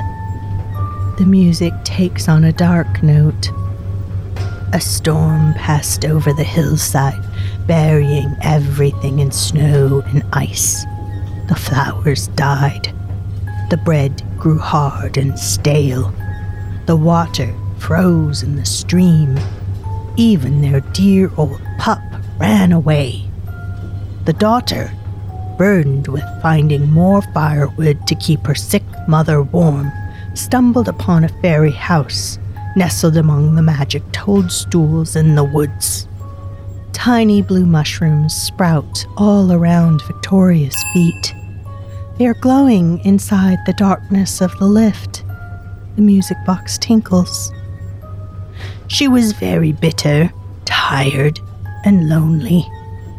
The 1.16 1.24
music 1.26 1.72
takes 1.84 2.28
on 2.28 2.44
a 2.44 2.52
dark 2.52 3.02
note. 3.02 3.50
A 4.74 4.80
storm 4.80 5.54
passed 5.54 6.04
over 6.04 6.34
the 6.34 6.44
hillside, 6.44 7.24
burying 7.66 8.36
everything 8.42 9.20
in 9.20 9.30
snow 9.30 10.02
and 10.08 10.22
ice. 10.34 10.84
The 11.48 11.56
flowers 11.56 12.28
died. 12.28 12.94
The 13.70 13.78
bread 13.78 14.22
grew 14.38 14.58
hard 14.58 15.16
and 15.16 15.38
stale. 15.38 16.12
The 16.84 16.96
water 16.96 17.54
froze 17.78 18.42
in 18.42 18.56
the 18.56 18.66
stream. 18.66 19.38
Even 20.16 20.60
their 20.60 20.80
dear 20.92 21.30
old 21.36 21.60
pup 21.78 22.02
ran 22.38 22.72
away. 22.72 23.24
The 24.24 24.32
daughter, 24.32 24.92
burdened 25.58 26.08
with 26.08 26.24
finding 26.40 26.90
more 26.90 27.22
firewood 27.32 28.06
to 28.06 28.14
keep 28.14 28.46
her 28.46 28.54
sick 28.54 28.84
mother 29.08 29.42
warm, 29.42 29.90
stumbled 30.34 30.88
upon 30.88 31.24
a 31.24 31.40
fairy 31.40 31.72
house 31.72 32.38
nestled 32.74 33.16
among 33.16 33.54
the 33.54 33.62
magic 33.62 34.02
toadstools 34.12 35.16
in 35.16 35.34
the 35.34 35.44
woods. 35.44 36.08
Tiny 36.92 37.42
blue 37.42 37.66
mushrooms 37.66 38.34
sprout 38.34 39.04
all 39.16 39.52
around 39.52 40.02
Victoria's 40.06 40.76
feet. 40.92 41.34
They 42.18 42.26
are 42.26 42.34
glowing 42.34 43.04
inside 43.04 43.58
the 43.66 43.72
darkness 43.72 44.40
of 44.40 44.56
the 44.58 44.66
lift. 44.66 45.24
The 45.96 46.02
music 46.02 46.36
box 46.46 46.78
tinkles. 46.78 47.52
She 48.92 49.08
was 49.08 49.32
very 49.32 49.72
bitter, 49.72 50.30
tired, 50.66 51.40
and 51.82 52.10
lonely, 52.10 52.70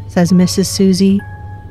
says 0.08 0.32
Mrs. 0.32 0.68
Susie. 0.68 1.20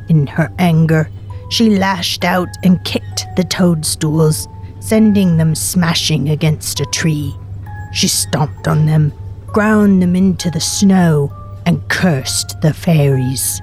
In 0.09 0.27
her 0.27 0.53
anger, 0.59 1.09
she 1.51 1.79
lashed 1.79 2.25
out 2.25 2.49
and 2.65 2.85
kicked 2.85 3.27
the 3.37 3.45
toadstools, 3.45 4.49
sending 4.81 5.37
them 5.37 5.55
smashing 5.55 6.31
against 6.31 6.81
a 6.81 6.85
tree. 6.87 7.33
She 7.93 8.09
stomped 8.09 8.67
on 8.67 8.87
them, 8.87 9.13
ground 9.47 10.03
them 10.03 10.17
into 10.17 10.51
the 10.51 10.61
snow, 10.61 11.33
and 11.65 11.89
cursed 11.89 12.61
the 12.61 12.75
fairies. 12.75 13.63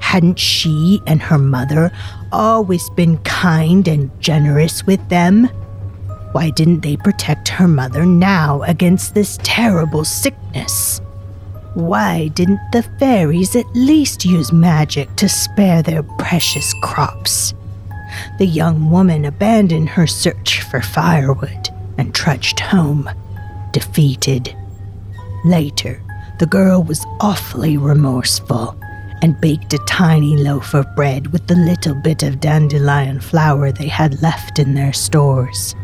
Hadn't 0.00 0.38
she 0.38 1.00
and 1.06 1.22
her 1.22 1.38
mother 1.38 1.90
always 2.30 2.90
been 2.90 3.16
kind 3.20 3.88
and 3.88 4.10
generous 4.20 4.84
with 4.86 5.08
them? 5.08 5.48
Why 6.32 6.50
didn't 6.50 6.80
they 6.80 6.96
protect 6.96 7.48
her 7.48 7.68
mother 7.68 8.06
now 8.06 8.62
against 8.62 9.14
this 9.14 9.38
terrible 9.42 10.04
sickness? 10.04 11.00
Why 11.74 12.28
didn't 12.28 12.60
the 12.72 12.82
fairies 12.98 13.54
at 13.54 13.66
least 13.74 14.24
use 14.24 14.52
magic 14.52 15.14
to 15.16 15.28
spare 15.28 15.82
their 15.82 16.02
precious 16.02 16.74
crops? 16.82 17.54
The 18.38 18.46
young 18.46 18.90
woman 18.90 19.24
abandoned 19.24 19.90
her 19.90 20.06
search 20.06 20.62
for 20.62 20.80
firewood 20.80 21.68
and 21.98 22.14
trudged 22.14 22.60
home, 22.60 23.08
defeated. 23.72 24.54
Later, 25.44 26.02
the 26.38 26.46
girl 26.46 26.82
was 26.82 27.04
awfully 27.20 27.76
remorseful 27.76 28.78
and 29.22 29.40
baked 29.40 29.72
a 29.72 29.78
tiny 29.86 30.36
loaf 30.36 30.74
of 30.74 30.96
bread 30.96 31.28
with 31.28 31.46
the 31.46 31.54
little 31.54 31.94
bit 31.94 32.22
of 32.22 32.40
dandelion 32.40 33.20
flour 33.20 33.70
they 33.70 33.88
had 33.88 34.20
left 34.20 34.58
in 34.58 34.74
their 34.74 34.92
stores. 34.92 35.74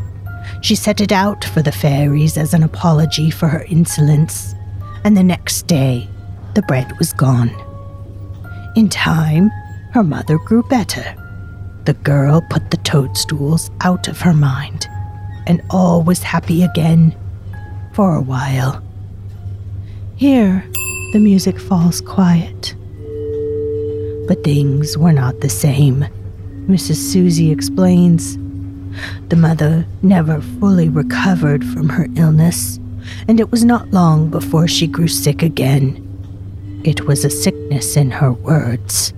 She 0.61 0.75
set 0.75 0.99
it 1.01 1.11
out 1.11 1.45
for 1.45 1.61
the 1.61 1.71
fairies 1.71 2.37
as 2.37 2.53
an 2.53 2.63
apology 2.63 3.29
for 3.29 3.47
her 3.47 3.63
insolence, 3.63 4.55
and 5.03 5.15
the 5.15 5.23
next 5.23 5.67
day 5.67 6.07
the 6.53 6.61
bread 6.63 6.97
was 6.97 7.13
gone. 7.13 7.51
In 8.75 8.89
time, 8.89 9.49
her 9.93 10.03
mother 10.03 10.37
grew 10.37 10.63
better. 10.63 11.15
The 11.85 11.93
girl 11.93 12.41
put 12.49 12.71
the 12.71 12.77
toadstools 12.77 13.71
out 13.81 14.07
of 14.07 14.19
her 14.21 14.33
mind, 14.33 14.87
and 15.47 15.61
all 15.69 16.03
was 16.03 16.21
happy 16.21 16.63
again 16.63 17.15
for 17.93 18.15
a 18.15 18.21
while. 18.21 18.83
Here, 20.15 20.63
the 21.13 21.19
music 21.19 21.59
falls 21.59 22.01
quiet. 22.01 22.75
But 24.27 24.43
things 24.43 24.97
were 24.97 25.13
not 25.13 25.41
the 25.41 25.49
same, 25.49 26.05
Mrs. 26.67 26.95
Susie 26.95 27.51
explains. 27.51 28.37
The 29.29 29.35
mother 29.35 29.85
never 30.01 30.41
fully 30.41 30.89
recovered 30.89 31.65
from 31.65 31.89
her 31.89 32.07
illness, 32.15 32.79
and 33.27 33.39
it 33.39 33.51
was 33.51 33.63
not 33.63 33.91
long 33.91 34.29
before 34.29 34.67
she 34.67 34.87
grew 34.87 35.07
sick 35.07 35.41
again. 35.41 36.05
It 36.83 37.05
was 37.05 37.25
a 37.25 37.29
sickness 37.29 37.97
in 37.97 38.11
her 38.11 38.31
words. 38.31 39.13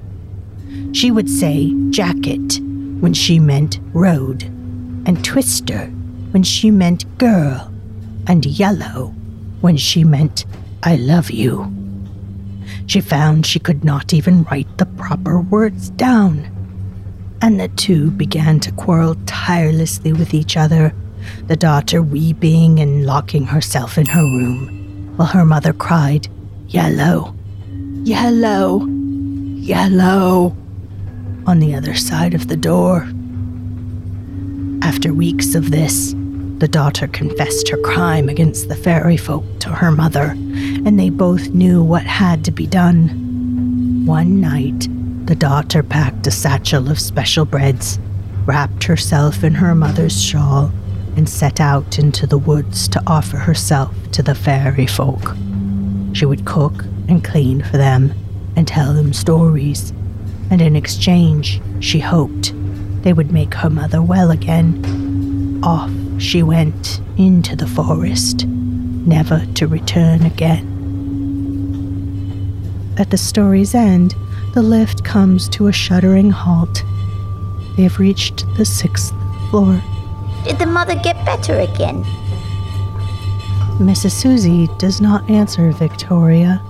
She 0.94 1.12
would 1.12 1.30
say 1.30 1.74
jacket 1.90 2.60
when 3.00 3.14
she 3.14 3.40
meant 3.40 3.80
road, 3.94 4.44
and 5.06 5.24
twister 5.24 5.86
when 6.32 6.44
she 6.44 6.72
meant 6.72 7.18
girl, 7.18 7.72
and 8.28 8.46
yellow 8.46 9.14
when 9.62 9.78
she 9.78 10.04
meant 10.04 10.46
I 10.84 10.96
love 10.96 11.32
you. 11.32 11.72
She 12.88 13.00
found 13.00 13.46
she 13.46 13.60
could 13.60 13.84
not 13.84 14.14
even 14.14 14.44
write 14.44 14.78
the 14.78 14.86
proper 14.86 15.40
words 15.40 15.90
down. 15.92 16.51
And 17.42 17.60
the 17.60 17.70
two 17.70 18.12
began 18.12 18.60
to 18.62 18.72
quarrel 18.72 19.16
tirelessly 19.26 20.14
with 20.14 20.34
each 20.34 20.56
other, 20.56 20.94
the 21.48 21.56
daughter 21.56 22.02
weeping 22.02 22.80
and 22.80 23.06
locking 23.06 23.46
herself 23.46 23.98
in 23.98 24.06
her 24.06 24.22
room, 24.22 25.14
while 25.18 25.28
her 25.28 25.46
mother 25.46 25.74
cried, 25.74 26.28
Yellow, 26.68 27.36
yellow, 28.04 28.86
yellow, 28.86 30.56
on 31.48 31.60
the 31.60 31.74
other 31.74 31.96
side 31.96 32.34
of 32.36 32.48
the 32.48 32.56
door. 32.56 33.10
After 34.84 35.14
weeks 35.14 35.56
of 35.56 35.72
this, 35.72 36.14
the 36.60 36.68
daughter 36.68 37.08
confessed 37.08 37.70
her 37.70 37.78
crime 37.78 38.30
against 38.30 38.70
the 38.70 38.76
fairy 38.76 39.18
folk 39.18 39.44
to 39.62 39.70
her 39.70 39.92
mother, 39.92 40.36
and 40.86 41.00
they 41.00 41.10
both 41.10 41.50
knew 41.50 41.82
what 41.82 42.04
had 42.04 42.46
to 42.46 42.52
be 42.52 42.68
done. 42.68 44.06
One 44.06 44.40
night, 44.40 44.88
the 45.26 45.36
daughter 45.36 45.84
packed 45.84 46.28
a 46.28 46.32
satchel 46.32 46.90
of 46.90 47.00
special 47.00 47.46
breads, 47.46 48.00
wrapped 48.46 48.84
herself 48.84 49.44
in 49.44 49.54
her 49.54 49.76
mother's 49.76 50.22
shawl, 50.22 50.72
and 51.16 51.28
set 51.28 51.60
out 51.60 52.00
into 52.00 52.26
the 52.26 52.38
woods 52.38 52.88
to 52.88 53.04
offer 53.06 53.38
herself 53.38 53.96
to 54.12 54.24
the 54.24 54.36
fairy 54.36 54.88
folk. 54.88 55.36
She 56.14 56.26
would 56.26 56.46
cook 56.46 56.84
and 57.08 57.24
clean 57.24 57.62
for 57.64 57.78
them 57.78 58.14
and 58.56 58.68
tell 58.68 58.94
them 58.94 59.14
stories, 59.14 59.92
and 60.50 60.62
in 60.62 60.76
exchange, 60.76 61.62
she 61.80 62.00
hoped 62.00 62.54
they 63.04 63.14
would 63.14 63.32
make 63.32 63.54
her 63.54 63.70
mother 63.70 64.02
well 64.02 64.32
again. 64.32 65.62
Off 65.64 65.92
she 66.18 66.44
went 66.44 67.02
into 67.18 67.56
the 67.56 67.68
forest, 67.68 68.46
never 68.46 69.46
to 69.56 69.68
return 69.68 70.26
again. 70.26 70.68
At 72.98 73.10
the 73.10 73.18
story's 73.18 73.74
end, 73.74 74.14
the 74.54 74.62
lift 74.62 75.04
comes 75.04 75.48
to 75.50 75.68
a 75.68 75.72
shuddering 75.72 76.30
halt. 76.30 76.84
They 77.76 77.84
have 77.84 78.00
reached 78.00 78.46
the 78.56 78.66
sixth 78.66 79.14
floor. 79.50 79.82
Did 80.44 80.60
the 80.60 80.66
mother 80.66 80.96
get 80.96 81.26
better 81.26 81.60
again? 81.60 82.04
Mrs. 83.80 84.12
Susie 84.12 84.68
does 84.78 85.00
not 85.00 85.30
answer 85.30 85.72
Victoria. 85.72 86.62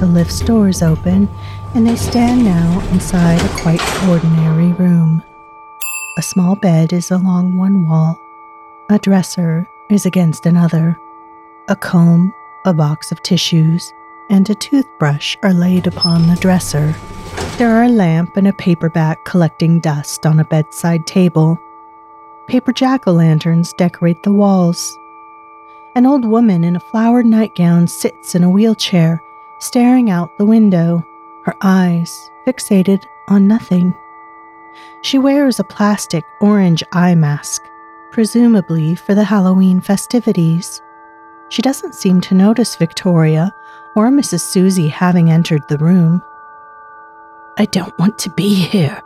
The 0.00 0.06
lift's 0.06 0.40
doors 0.40 0.82
open, 0.82 1.28
and 1.74 1.86
they 1.86 1.96
stand 1.96 2.44
now 2.44 2.80
inside 2.90 3.40
a 3.40 3.48
quite 3.60 3.80
ordinary 4.08 4.72
room. 4.72 5.22
A 6.18 6.22
small 6.22 6.56
bed 6.56 6.92
is 6.92 7.10
along 7.10 7.56
one 7.56 7.88
wall, 7.88 8.20
a 8.90 8.98
dresser 8.98 9.68
is 9.88 10.04
against 10.04 10.44
another. 10.44 10.98
A 11.68 11.76
comb, 11.76 12.34
a 12.64 12.74
box 12.74 13.12
of 13.12 13.22
tissues, 13.22 13.92
and 14.30 14.48
a 14.48 14.54
toothbrush 14.54 15.36
are 15.42 15.52
laid 15.52 15.86
upon 15.86 16.26
the 16.26 16.36
dresser. 16.36 16.94
There 17.58 17.70
are 17.70 17.82
a 17.82 17.88
lamp 17.88 18.36
and 18.38 18.48
a 18.48 18.52
paperback 18.54 19.24
collecting 19.24 19.80
dust 19.80 20.24
on 20.24 20.40
a 20.40 20.44
bedside 20.44 21.06
table. 21.06 21.60
Paper 22.46 22.72
jack 22.72 23.06
o' 23.06 23.12
lanterns 23.12 23.74
decorate 23.74 24.22
the 24.22 24.32
walls. 24.32 24.98
An 25.94 26.06
old 26.06 26.24
woman 26.24 26.64
in 26.64 26.76
a 26.76 26.80
flowered 26.80 27.26
nightgown 27.26 27.86
sits 27.88 28.34
in 28.34 28.42
a 28.42 28.50
wheelchair, 28.50 29.22
staring 29.58 30.08
out 30.08 30.38
the 30.38 30.46
window, 30.46 31.04
her 31.44 31.56
eyes 31.60 32.30
fixated 32.46 33.04
on 33.28 33.46
nothing. 33.46 33.94
She 35.02 35.18
wears 35.18 35.60
a 35.60 35.64
plastic 35.64 36.24
orange 36.40 36.82
eye 36.92 37.14
mask 37.14 37.62
presumably 38.10 38.94
for 38.94 39.14
the 39.14 39.24
Halloween 39.24 39.80
festivities. 39.80 40.82
She 41.48 41.62
doesn't 41.62 41.94
seem 41.94 42.20
to 42.22 42.34
notice 42.34 42.76
Victoria 42.76 43.54
or 43.94 44.08
Mrs. 44.08 44.40
Susie 44.40 44.88
having 44.88 45.30
entered 45.30 45.66
the 45.68 45.78
room. 45.78 46.22
I 47.58 47.66
don't 47.66 47.98
want 47.98 48.18
to 48.20 48.30
be 48.30 48.54
here, 48.54 49.02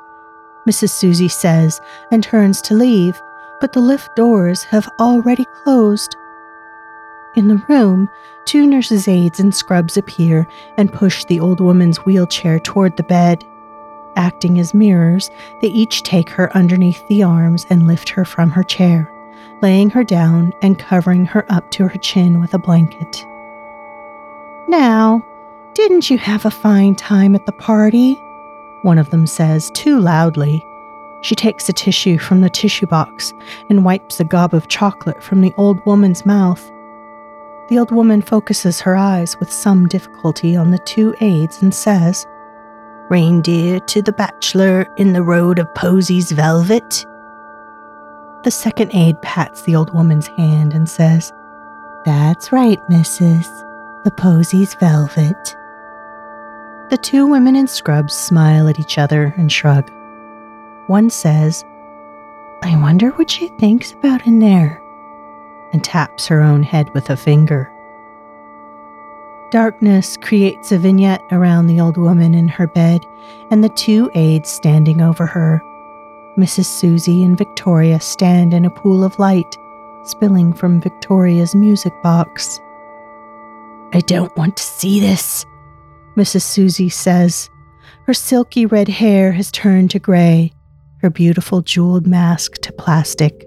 Mrs. 0.68 0.90
Susie 0.90 1.28
says 1.28 1.80
and 2.10 2.22
turns 2.22 2.60
to 2.62 2.74
leave, 2.74 3.20
but 3.60 3.72
the 3.72 3.80
lift 3.80 4.14
doors 4.16 4.62
have 4.64 4.88
already 5.00 5.46
closed. 5.62 6.16
In 7.36 7.48
the 7.48 7.62
room, 7.68 8.08
two 8.44 8.66
nurses' 8.66 9.08
aides 9.08 9.40
and 9.40 9.54
scrubs 9.54 9.96
appear 9.96 10.46
and 10.76 10.92
push 10.92 11.24
the 11.24 11.40
old 11.40 11.60
woman's 11.60 11.98
wheelchair 11.98 12.60
toward 12.60 12.96
the 12.96 13.02
bed. 13.02 13.44
Acting 14.16 14.60
as 14.60 14.74
mirrors, 14.74 15.30
they 15.60 15.68
each 15.68 16.04
take 16.04 16.30
her 16.30 16.56
underneath 16.56 17.06
the 17.08 17.24
arms 17.24 17.66
and 17.70 17.88
lift 17.88 18.08
her 18.10 18.24
from 18.24 18.50
her 18.50 18.62
chair, 18.62 19.10
laying 19.62 19.90
her 19.90 20.04
down 20.04 20.52
and 20.62 20.78
covering 20.78 21.26
her 21.26 21.44
up 21.48 21.68
to 21.72 21.88
her 21.88 21.98
chin 21.98 22.40
with 22.40 22.54
a 22.54 22.58
blanket. 22.58 23.26
Now, 24.68 25.22
Didn't 25.74 26.08
you 26.08 26.18
have 26.18 26.46
a 26.46 26.52
fine 26.52 26.94
time 26.94 27.34
at 27.34 27.46
the 27.46 27.52
party? 27.52 28.14
One 28.82 28.96
of 28.96 29.10
them 29.10 29.26
says, 29.26 29.72
too 29.72 29.98
loudly. 29.98 30.64
She 31.22 31.34
takes 31.34 31.68
a 31.68 31.72
tissue 31.72 32.16
from 32.16 32.42
the 32.42 32.50
tissue 32.50 32.86
box 32.86 33.32
and 33.68 33.84
wipes 33.84 34.20
a 34.20 34.24
gob 34.24 34.54
of 34.54 34.68
chocolate 34.68 35.20
from 35.22 35.40
the 35.40 35.52
old 35.56 35.84
woman's 35.84 36.24
mouth. 36.24 36.70
The 37.68 37.78
old 37.78 37.90
woman 37.90 38.22
focuses 38.22 38.80
her 38.82 38.94
eyes 38.94 39.36
with 39.40 39.50
some 39.52 39.88
difficulty 39.88 40.54
on 40.54 40.70
the 40.70 40.78
two 40.78 41.14
aides 41.20 41.60
and 41.60 41.74
says, 41.74 42.24
Reindeer 43.10 43.80
to 43.80 44.00
the 44.00 44.12
bachelor 44.12 44.86
in 44.96 45.12
the 45.12 45.22
road 45.22 45.58
of 45.58 45.74
Posies 45.74 46.30
velvet. 46.30 47.04
The 48.44 48.50
second 48.50 48.94
aide 48.94 49.20
pats 49.22 49.62
the 49.62 49.74
old 49.74 49.92
woman's 49.92 50.28
hand 50.28 50.72
and 50.72 50.88
says, 50.88 51.32
That's 52.04 52.52
right, 52.52 52.78
missus, 52.88 53.48
the 54.04 54.10
Posies 54.10 54.74
velvet. 54.74 55.56
The 56.90 56.98
two 57.00 57.26
women 57.26 57.56
in 57.56 57.66
scrubs 57.66 58.12
smile 58.12 58.68
at 58.68 58.78
each 58.78 58.98
other 58.98 59.34
and 59.38 59.50
shrug. 59.50 59.90
One 60.88 61.08
says, 61.08 61.64
I 62.62 62.78
wonder 62.80 63.10
what 63.10 63.30
she 63.30 63.48
thinks 63.48 63.92
about 63.92 64.26
in 64.26 64.40
there, 64.40 64.82
and 65.72 65.82
taps 65.82 66.26
her 66.26 66.42
own 66.42 66.62
head 66.62 66.92
with 66.92 67.08
a 67.08 67.16
finger. 67.16 67.72
Darkness 69.50 70.18
creates 70.18 70.70
a 70.70 70.78
vignette 70.78 71.24
around 71.30 71.66
the 71.66 71.80
old 71.80 71.96
woman 71.96 72.34
in 72.34 72.48
her 72.48 72.66
bed 72.66 73.06
and 73.50 73.64
the 73.64 73.70
two 73.70 74.10
aides 74.14 74.50
standing 74.50 75.00
over 75.00 75.24
her. 75.24 75.62
Mrs. 76.36 76.66
Susie 76.66 77.22
and 77.22 77.38
Victoria 77.38 78.00
stand 78.00 78.52
in 78.52 78.66
a 78.66 78.70
pool 78.70 79.02
of 79.02 79.18
light 79.18 79.56
spilling 80.02 80.52
from 80.52 80.80
Victoria's 80.80 81.54
music 81.54 81.94
box. 82.02 82.60
I 83.94 84.00
don't 84.00 84.36
want 84.36 84.56
to 84.56 84.62
see 84.64 84.98
this, 84.98 85.46
Mrs. 86.16 86.42
Susie 86.42 86.88
says. 86.88 87.48
Her 88.06 88.12
silky 88.12 88.66
red 88.66 88.88
hair 88.88 89.30
has 89.30 89.52
turned 89.52 89.92
to 89.92 90.00
gray, 90.00 90.52
her 91.00 91.10
beautiful 91.10 91.62
jeweled 91.62 92.04
mask 92.04 92.54
to 92.62 92.72
plastic, 92.72 93.46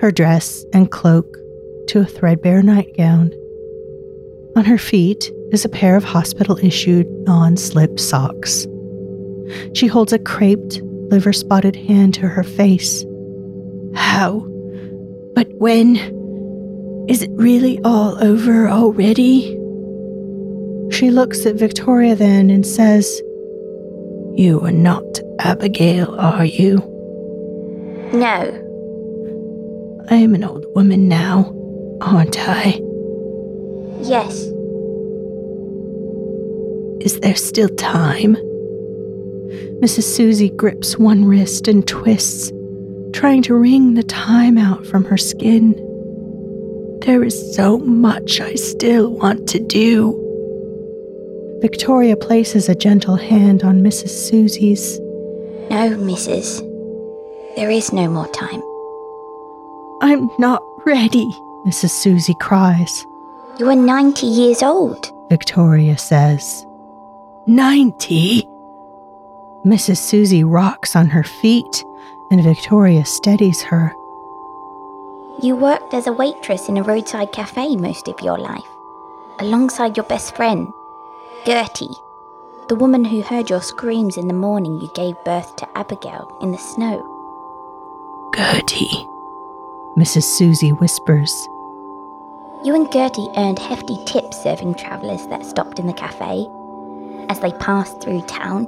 her 0.00 0.12
dress 0.12 0.62
and 0.74 0.90
cloak 0.90 1.26
to 1.88 2.00
a 2.00 2.04
threadbare 2.04 2.62
nightgown. 2.62 3.32
On 4.54 4.66
her 4.66 4.76
feet 4.76 5.32
is 5.50 5.64
a 5.64 5.70
pair 5.70 5.96
of 5.96 6.04
hospital 6.04 6.58
issued 6.58 7.06
non 7.20 7.56
slip 7.56 7.98
socks. 7.98 8.66
She 9.72 9.86
holds 9.86 10.12
a 10.12 10.18
craped, 10.18 10.82
liver 11.10 11.32
spotted 11.32 11.74
hand 11.74 12.12
to 12.14 12.28
her 12.28 12.44
face. 12.44 13.02
How? 13.94 14.40
But 15.34 15.48
when? 15.54 15.96
Is 17.06 17.20
it 17.20 17.30
really 17.32 17.78
all 17.84 18.16
over 18.24 18.68
already? 18.68 19.58
She 20.90 21.10
looks 21.10 21.44
at 21.44 21.56
Victoria 21.56 22.14
then 22.14 22.48
and 22.48 22.66
says, 22.66 23.20
You 24.36 24.60
are 24.62 24.72
not 24.72 25.04
Abigail, 25.40 26.14
are 26.18 26.46
you? 26.46 26.76
No. 28.14 28.60
I 30.08 30.14
am 30.14 30.34
an 30.34 30.44
old 30.44 30.64
woman 30.74 31.06
now, 31.06 31.54
aren't 32.00 32.38
I? 32.38 32.80
Yes. 34.00 34.44
Is 37.04 37.20
there 37.20 37.36
still 37.36 37.68
time? 37.68 38.34
Mrs. 39.82 40.04
Susie 40.04 40.50
grips 40.50 40.96
one 40.96 41.26
wrist 41.26 41.68
and 41.68 41.86
twists, 41.86 42.50
trying 43.12 43.42
to 43.42 43.54
wring 43.54 43.92
the 43.92 44.02
time 44.02 44.56
out 44.56 44.86
from 44.86 45.04
her 45.04 45.18
skin. 45.18 45.74
There 47.04 47.22
is 47.22 47.54
so 47.54 47.76
much 47.76 48.40
I 48.40 48.54
still 48.54 49.10
want 49.10 49.46
to 49.50 49.58
do. 49.58 50.18
Victoria 51.60 52.16
places 52.16 52.70
a 52.70 52.74
gentle 52.74 53.16
hand 53.16 53.62
on 53.62 53.82
Mrs. 53.82 54.08
Susie's. 54.08 54.98
No, 55.68 55.96
Mrs. 55.98 56.60
There 57.56 57.70
is 57.70 57.92
no 57.92 58.08
more 58.08 58.28
time. 58.28 58.62
I'm 60.00 60.30
not 60.38 60.62
ready, 60.86 61.26
Mrs. 61.66 61.90
Susie 61.90 62.36
cries. 62.40 63.06
You 63.58 63.68
are 63.68 63.76
90 63.76 64.26
years 64.26 64.62
old. 64.62 65.12
Victoria 65.28 65.98
says. 65.98 66.64
Ninety? 67.46 68.48
Mrs. 69.66 69.98
Susie 69.98 70.42
rocks 70.44 70.96
on 70.96 71.10
her 71.10 71.22
feet, 71.22 71.84
and 72.30 72.42
Victoria 72.42 73.04
steadies 73.04 73.60
her. 73.60 73.92
You 75.42 75.56
worked 75.56 75.94
as 75.94 76.06
a 76.06 76.12
waitress 76.12 76.68
in 76.68 76.76
a 76.76 76.82
roadside 76.82 77.32
cafe 77.32 77.76
most 77.76 78.08
of 78.08 78.20
your 78.20 78.38
life, 78.38 78.68
alongside 79.40 79.96
your 79.96 80.06
best 80.06 80.36
friend, 80.36 80.72
Gertie, 81.44 81.94
the 82.68 82.76
woman 82.76 83.04
who 83.04 83.20
heard 83.20 83.50
your 83.50 83.60
screams 83.60 84.16
in 84.16 84.28
the 84.28 84.34
morning 84.34 84.80
you 84.80 84.88
gave 84.94 85.22
birth 85.24 85.56
to 85.56 85.78
Abigail 85.78 86.34
in 86.40 86.52
the 86.52 86.58
snow. 86.58 87.10
Gertie, 88.34 89.06
Mrs. 89.98 90.22
Susie 90.22 90.72
whispers. 90.72 91.48
You 92.64 92.74
and 92.74 92.90
Gertie 92.90 93.28
earned 93.36 93.58
hefty 93.58 94.02
tips 94.06 94.42
serving 94.42 94.76
travellers 94.76 95.26
that 95.26 95.44
stopped 95.44 95.78
in 95.78 95.86
the 95.86 95.92
cafe 95.92 96.48
as 97.28 97.40
they 97.40 97.52
passed 97.58 98.00
through 98.00 98.22
town. 98.22 98.66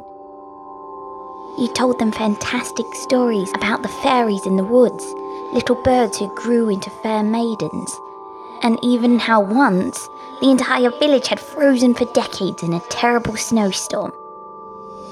You 1.58 1.72
told 1.74 1.98
them 1.98 2.12
fantastic 2.12 2.86
stories 2.94 3.50
about 3.54 3.82
the 3.82 3.88
fairies 3.88 4.44
in 4.44 4.56
the 4.56 4.64
woods, 4.64 5.04
little 5.52 5.80
birds 5.82 6.18
who 6.18 6.34
grew 6.34 6.68
into 6.68 6.90
fair 7.02 7.22
maidens, 7.22 7.98
and 8.62 8.78
even 8.82 9.18
how 9.18 9.40
once 9.40 10.08
the 10.40 10.50
entire 10.50 10.90
village 10.98 11.28
had 11.28 11.40
frozen 11.40 11.94
for 11.94 12.04
decades 12.12 12.62
in 12.62 12.72
a 12.72 12.80
terrible 12.88 13.36
snowstorm. 13.36 14.12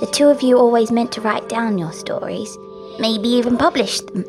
The 0.00 0.06
two 0.06 0.28
of 0.28 0.42
you 0.42 0.58
always 0.58 0.90
meant 0.90 1.12
to 1.12 1.20
write 1.20 1.48
down 1.48 1.78
your 1.78 1.92
stories, 1.92 2.58
maybe 2.98 3.28
even 3.28 3.56
publish 3.56 4.00
them, 4.00 4.24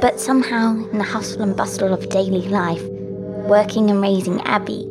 but 0.00 0.20
somehow, 0.20 0.74
in 0.92 0.98
the 0.98 1.04
hustle 1.04 1.42
and 1.42 1.56
bustle 1.56 1.92
of 1.92 2.08
daily 2.08 2.48
life, 2.48 2.82
working 3.48 3.90
and 3.90 4.00
raising 4.00 4.40
Abby, 4.42 4.86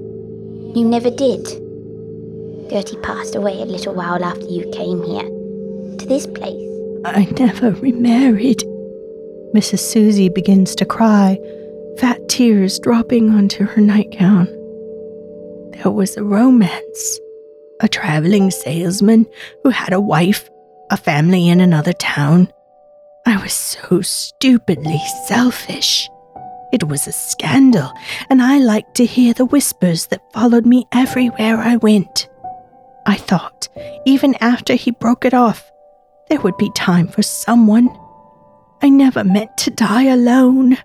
you 0.76 0.86
never 0.86 1.10
did. 1.10 1.46
Gertie 2.70 2.98
passed 2.98 3.36
away 3.36 3.62
a 3.62 3.66
little 3.66 3.96
while 3.96 4.24
after 4.24 4.46
you 4.46 4.70
came 4.72 5.02
here, 5.02 5.24
to 5.98 6.06
this 6.06 6.28
place. 6.28 6.70
I 7.06 7.26
never 7.40 7.72
remarried. 7.72 8.64
Mrs. 9.54 9.80
Susie 9.80 10.30
begins 10.30 10.76
to 10.76 10.86
cry, 10.86 11.40
fat 11.98 12.28
tears 12.30 12.80
dropping 12.80 13.30
onto 13.32 13.66
her 13.66 13.82
nightgown. 13.82 14.46
There 15.72 15.92
was 15.92 16.18
a 16.18 16.24
romance. 16.24 17.20
A 17.80 17.88
traveling 17.88 18.50
salesman 18.50 19.28
who 19.64 19.70
had 19.70 19.94
a 19.94 20.02
wife, 20.02 20.50
a 20.90 20.98
family 20.98 21.48
in 21.48 21.62
another 21.62 21.94
town. 21.94 22.52
I 23.26 23.38
was 23.42 23.54
so 23.54 24.02
stupidly 24.02 25.00
selfish. 25.28 26.10
It 26.74 26.88
was 26.88 27.08
a 27.08 27.12
scandal, 27.12 27.92
and 28.30 28.42
I 28.42 28.58
liked 28.58 28.96
to 28.96 29.06
hear 29.06 29.34
the 29.34 29.46
whispers 29.46 30.08
that 30.08 30.34
followed 30.34 30.66
me 30.66 30.86
everywhere 30.92 31.58
I 31.58 31.78
went. 31.78 32.28
I 33.06 33.16
thought, 33.16 33.70
even 34.06 34.36
after 34.42 34.74
he 34.74 34.92
broke 34.92 35.24
it 35.24 35.34
off, 35.34 35.72
there 36.30 36.42
would 36.42 36.58
be 36.58 36.72
time 36.72 37.08
for 37.08 37.22
someone. 37.22 37.90
I 38.82 38.90
never 38.90 39.24
meant 39.24 39.58
to 39.60 39.72
die 39.72 40.04
alone. 40.04 40.78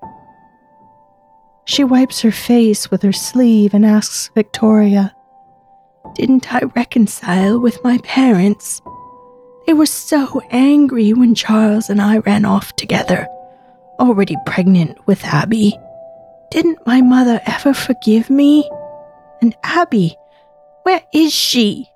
She 1.64 1.84
wipes 1.84 2.20
her 2.20 2.32
face 2.32 2.90
with 2.90 3.02
her 3.02 3.12
sleeve 3.12 3.74
and 3.74 3.86
asks 3.86 4.30
Victoria, 4.34 5.14
Didn't 6.14 6.52
I 6.52 6.60
reconcile 6.74 7.60
with 7.60 7.82
my 7.84 7.98
parents? 7.98 8.80
They 9.66 9.74
were 9.74 9.86
so 9.86 10.40
angry 10.50 11.12
when 11.12 11.34
Charles 11.34 11.88
and 11.88 12.00
I 12.00 12.18
ran 12.18 12.44
off 12.44 12.74
together, 12.74 13.28
already 14.00 14.36
pregnant 14.44 14.98
with 15.06 15.24
Abby. 15.24 15.78
Didn't 16.50 16.84
my 16.86 17.00
mother 17.00 17.40
ever 17.46 17.72
forgive 17.72 18.28
me? 18.28 18.68
And 19.40 19.54
Abby, 19.62 20.16
where 20.82 21.02
is 21.14 21.32
she? 21.32 21.88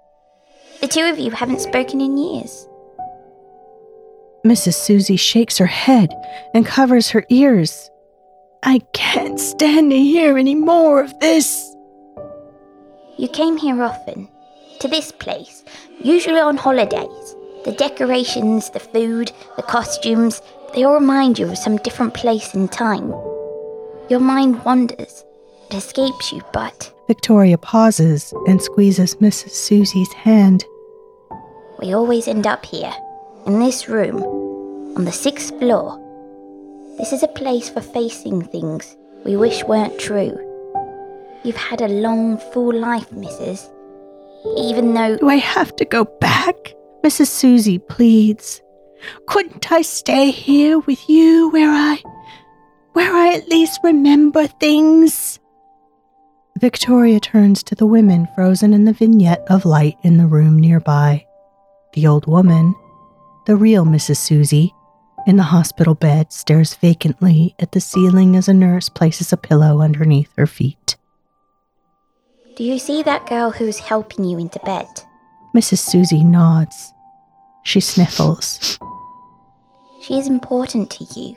The 0.80 0.88
two 0.88 1.02
of 1.02 1.18
you 1.18 1.30
haven't 1.30 1.60
spoken 1.60 2.00
in 2.00 2.16
years. 2.16 2.65
Mrs. 4.46 4.74
Susie 4.74 5.16
shakes 5.16 5.58
her 5.58 5.66
head 5.66 6.10
and 6.54 6.64
covers 6.64 7.10
her 7.10 7.24
ears. 7.30 7.90
I 8.62 8.78
can't 8.92 9.40
stand 9.40 9.90
to 9.90 9.98
hear 9.98 10.38
any 10.38 10.54
more 10.54 11.02
of 11.02 11.18
this. 11.18 11.74
You 13.18 13.28
came 13.28 13.56
here 13.56 13.82
often, 13.82 14.28
to 14.80 14.88
this 14.88 15.10
place, 15.10 15.64
usually 16.00 16.38
on 16.38 16.56
holidays. 16.56 17.34
The 17.64 17.72
decorations, 17.72 18.70
the 18.70 18.78
food, 18.78 19.32
the 19.56 19.62
costumes, 19.62 20.40
they 20.74 20.84
all 20.84 20.94
remind 20.94 21.38
you 21.38 21.48
of 21.48 21.58
some 21.58 21.78
different 21.78 22.14
place 22.14 22.54
in 22.54 22.68
time. 22.68 23.08
Your 24.08 24.20
mind 24.20 24.64
wanders, 24.64 25.24
it 25.70 25.74
escapes 25.74 26.32
you, 26.32 26.42
but 26.52 26.92
Victoria 27.08 27.58
pauses 27.58 28.32
and 28.46 28.62
squeezes 28.62 29.16
Mrs. 29.16 29.50
Susie's 29.50 30.12
hand. 30.12 30.64
we 31.80 31.92
always 31.92 32.28
end 32.28 32.46
up 32.46 32.64
here, 32.64 32.92
in 33.46 33.60
this 33.60 33.88
room, 33.88 34.22
on 34.96 35.04
the 35.04 35.12
sixth 35.12 35.56
floor. 35.58 36.02
This 36.98 37.12
is 37.12 37.22
a 37.22 37.28
place 37.28 37.68
for 37.68 37.80
facing 37.80 38.42
things 38.42 38.96
we 39.24 39.36
wish 39.36 39.64
weren't 39.64 39.98
true. 39.98 40.38
You've 41.44 41.56
had 41.56 41.80
a 41.80 41.88
long, 41.88 42.38
full 42.52 42.74
life, 42.74 43.10
Mrs. 43.10 43.68
even 44.56 44.94
though. 44.94 45.16
Do 45.16 45.28
I 45.28 45.36
have 45.36 45.74
to 45.76 45.84
go 45.84 46.04
back? 46.04 46.54
Mrs. 47.04 47.28
Susie 47.28 47.78
pleads. 47.78 48.62
Couldn't 49.26 49.70
I 49.70 49.82
stay 49.82 50.30
here 50.30 50.78
with 50.80 51.08
you 51.08 51.50
where 51.50 51.70
I. 51.70 52.02
where 52.94 53.12
I 53.14 53.34
at 53.34 53.48
least 53.48 53.80
remember 53.84 54.46
things? 54.46 55.38
Victoria 56.58 57.20
turns 57.20 57.62
to 57.64 57.74
the 57.74 57.86
women 57.86 58.26
frozen 58.34 58.72
in 58.72 58.86
the 58.86 58.92
vignette 58.92 59.44
of 59.48 59.66
light 59.66 59.96
in 60.02 60.16
the 60.16 60.26
room 60.26 60.58
nearby. 60.58 61.26
The 61.92 62.06
old 62.06 62.26
woman, 62.26 62.74
the 63.46 63.56
real 63.56 63.84
Mrs. 63.84 64.16
Susie, 64.16 64.74
in 65.26 65.36
the 65.36 65.42
hospital 65.44 65.94
bed, 65.94 66.32
stares 66.32 66.74
vacantly 66.74 67.54
at 67.58 67.72
the 67.72 67.80
ceiling 67.80 68.36
as 68.36 68.48
a 68.48 68.54
nurse 68.54 68.88
places 68.88 69.32
a 69.32 69.36
pillow 69.36 69.80
underneath 69.80 70.30
her 70.36 70.46
feet. 70.46 70.96
Do 72.56 72.64
you 72.64 72.78
see 72.78 73.02
that 73.02 73.26
girl 73.26 73.50
who's 73.50 73.78
helping 73.78 74.24
you 74.24 74.38
into 74.38 74.58
bed? 74.60 74.86
Mrs. 75.54 75.78
Susie 75.78 76.24
nods. 76.24 76.92
She 77.64 77.80
sniffles. 77.80 78.78
She 80.02 80.18
is 80.18 80.28
important 80.28 80.90
to 80.92 81.04
you. 81.18 81.36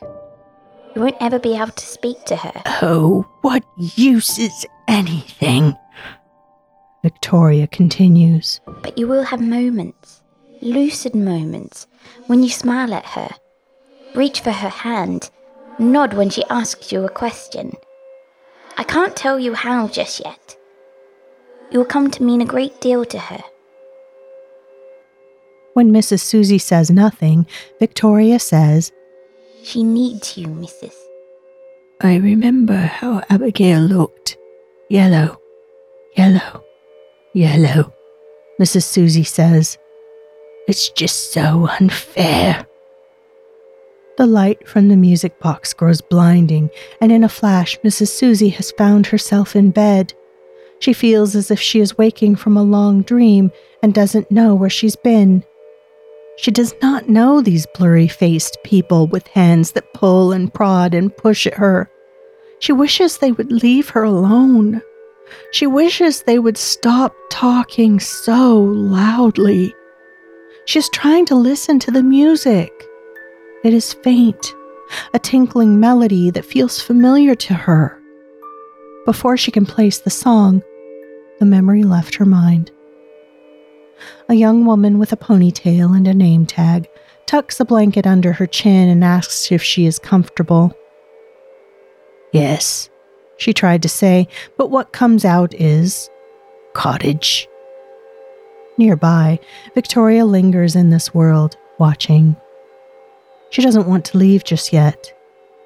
You 0.95 1.01
won't 1.01 1.17
ever 1.19 1.39
be 1.39 1.55
able 1.55 1.71
to 1.71 1.85
speak 1.85 2.23
to 2.25 2.35
her. 2.35 2.61
Oh, 2.81 3.27
what 3.41 3.63
use 3.77 4.37
is 4.37 4.65
anything? 4.87 5.75
Victoria 7.03 7.67
continues. 7.67 8.59
But 8.81 8.97
you 8.97 9.07
will 9.07 9.23
have 9.23 9.41
moments, 9.41 10.18
lucid 10.61 11.15
moments, 11.15 11.87
when 12.27 12.43
you 12.43 12.49
smile 12.49 12.93
at 12.93 13.05
her, 13.05 13.29
reach 14.15 14.41
for 14.41 14.51
her 14.51 14.69
hand, 14.69 15.29
nod 15.77 16.13
when 16.13 16.29
she 16.29 16.43
asks 16.49 16.91
you 16.91 17.05
a 17.05 17.09
question. 17.09 17.73
I 18.77 18.83
can't 18.83 19.15
tell 19.15 19.39
you 19.39 19.53
how 19.53 19.87
just 19.87 20.21
yet. 20.23 20.57
You 21.71 21.79
will 21.79 21.85
come 21.85 22.09
to 22.11 22.23
mean 22.23 22.41
a 22.41 22.45
great 22.45 22.81
deal 22.81 23.05
to 23.05 23.19
her. 23.19 23.43
When 25.73 25.91
Mrs. 25.91 26.21
Susie 26.21 26.57
says 26.57 26.89
nothing, 26.89 27.45
Victoria 27.79 28.39
says, 28.39 28.91
She 29.63 29.83
needs 29.83 30.37
you, 30.37 30.47
Mrs. 30.47 30.93
I 32.01 32.15
remember 32.15 32.77
how 32.77 33.21
Abigail 33.29 33.81
looked. 33.81 34.37
Yellow, 34.89 35.39
yellow, 36.17 36.63
yellow. 37.33 37.93
Mrs. 38.59 38.83
Susie 38.83 39.23
says, 39.23 39.77
It's 40.69 40.91
just 40.91 41.31
so 41.31 41.67
unfair. 41.79 42.63
The 44.17 44.27
light 44.27 44.67
from 44.67 44.87
the 44.87 44.95
music 44.95 45.39
box 45.39 45.73
grows 45.73 45.99
blinding, 45.99 46.69
and 47.01 47.11
in 47.11 47.23
a 47.23 47.27
flash, 47.27 47.79
Mrs. 47.79 48.09
Susie 48.09 48.49
has 48.49 48.71
found 48.73 49.07
herself 49.07 49.55
in 49.55 49.71
bed. 49.71 50.13
She 50.77 50.93
feels 50.93 51.35
as 51.35 51.49
if 51.49 51.59
she 51.59 51.79
is 51.79 51.97
waking 51.97 52.35
from 52.35 52.55
a 52.55 52.61
long 52.61 53.01
dream 53.01 53.51
and 53.81 53.95
doesn't 53.95 54.29
know 54.29 54.53
where 54.53 54.69
she's 54.69 54.95
been. 54.95 55.43
She 56.37 56.51
does 56.51 56.75
not 56.83 57.09
know 57.09 57.41
these 57.41 57.65
blurry 57.73 58.07
faced 58.07 58.59
people 58.63 59.07
with 59.07 59.25
hands 59.25 59.71
that 59.71 59.91
pull 59.95 60.31
and 60.31 60.53
prod 60.53 60.93
and 60.93 61.17
push 61.17 61.47
at 61.47 61.55
her. 61.55 61.89
She 62.59 62.73
wishes 62.73 63.17
they 63.17 63.31
would 63.31 63.51
leave 63.51 63.89
her 63.89 64.03
alone. 64.03 64.83
She 65.51 65.65
wishes 65.65 66.21
they 66.21 66.37
would 66.37 66.59
stop 66.59 67.15
talking 67.31 67.99
so 67.99 68.59
loudly. 68.61 69.73
She 70.65 70.79
is 70.79 70.89
trying 70.89 71.25
to 71.27 71.35
listen 71.35 71.79
to 71.79 71.91
the 71.91 72.03
music. 72.03 72.71
It 73.63 73.73
is 73.73 73.93
faint, 73.93 74.53
a 75.13 75.19
tinkling 75.19 75.79
melody 75.79 76.29
that 76.31 76.45
feels 76.45 76.81
familiar 76.81 77.35
to 77.35 77.53
her. 77.53 77.99
Before 79.05 79.35
she 79.37 79.51
can 79.51 79.65
place 79.65 79.97
the 79.99 80.09
song, 80.09 80.61
the 81.39 81.45
memory 81.45 81.83
left 81.83 82.15
her 82.15 82.25
mind. 82.25 82.71
A 84.29 84.35
young 84.35 84.65
woman 84.65 84.99
with 84.99 85.11
a 85.11 85.17
ponytail 85.17 85.95
and 85.95 86.07
a 86.07 86.13
name 86.13 86.45
tag 86.45 86.87
tucks 87.25 87.59
a 87.59 87.65
blanket 87.65 88.05
under 88.05 88.33
her 88.33 88.47
chin 88.47 88.89
and 88.89 89.03
asks 89.03 89.51
if 89.51 89.63
she 89.63 89.85
is 89.85 89.99
comfortable. 89.99 90.73
Yes, 92.31 92.89
she 93.37 93.53
tried 93.53 93.81
to 93.81 93.89
say, 93.89 94.27
but 94.57 94.69
what 94.69 94.93
comes 94.93 95.25
out 95.25 95.53
is 95.55 96.09
cottage. 96.73 97.47
Nearby, 98.79 99.39
Victoria 99.75 100.25
lingers 100.25 100.75
in 100.75 100.89
this 100.89 101.13
world, 101.13 101.57
watching. 101.79 102.37
She 103.49 103.61
doesn't 103.61 103.87
want 103.87 104.05
to 104.05 104.17
leave 104.17 104.45
just 104.45 104.71
yet. 104.71 105.13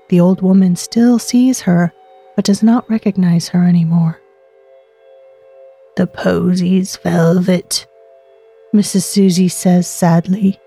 The 0.09 0.19
old 0.19 0.41
woman 0.41 0.75
still 0.75 1.19
sees 1.19 1.61
her, 1.61 1.93
but 2.35 2.43
does 2.43 2.63
not 2.63 2.89
recognize 2.89 3.49
her 3.49 3.63
anymore. 3.63 4.19
The 5.95 6.07
posies, 6.07 6.97
velvet, 6.97 7.85
Mrs. 8.73 9.03
Susie 9.03 9.47
says 9.47 9.87
sadly. 9.87 10.59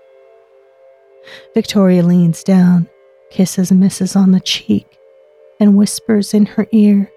Victoria 1.53 2.01
leans 2.01 2.43
down, 2.43 2.87
kisses 3.29 3.71
Mrs. 3.71 4.15
on 4.15 4.31
the 4.31 4.39
cheek, 4.39 4.87
and 5.59 5.75
whispers 5.75 6.33
in 6.33 6.45
her 6.45 6.65
ear, 6.71 7.11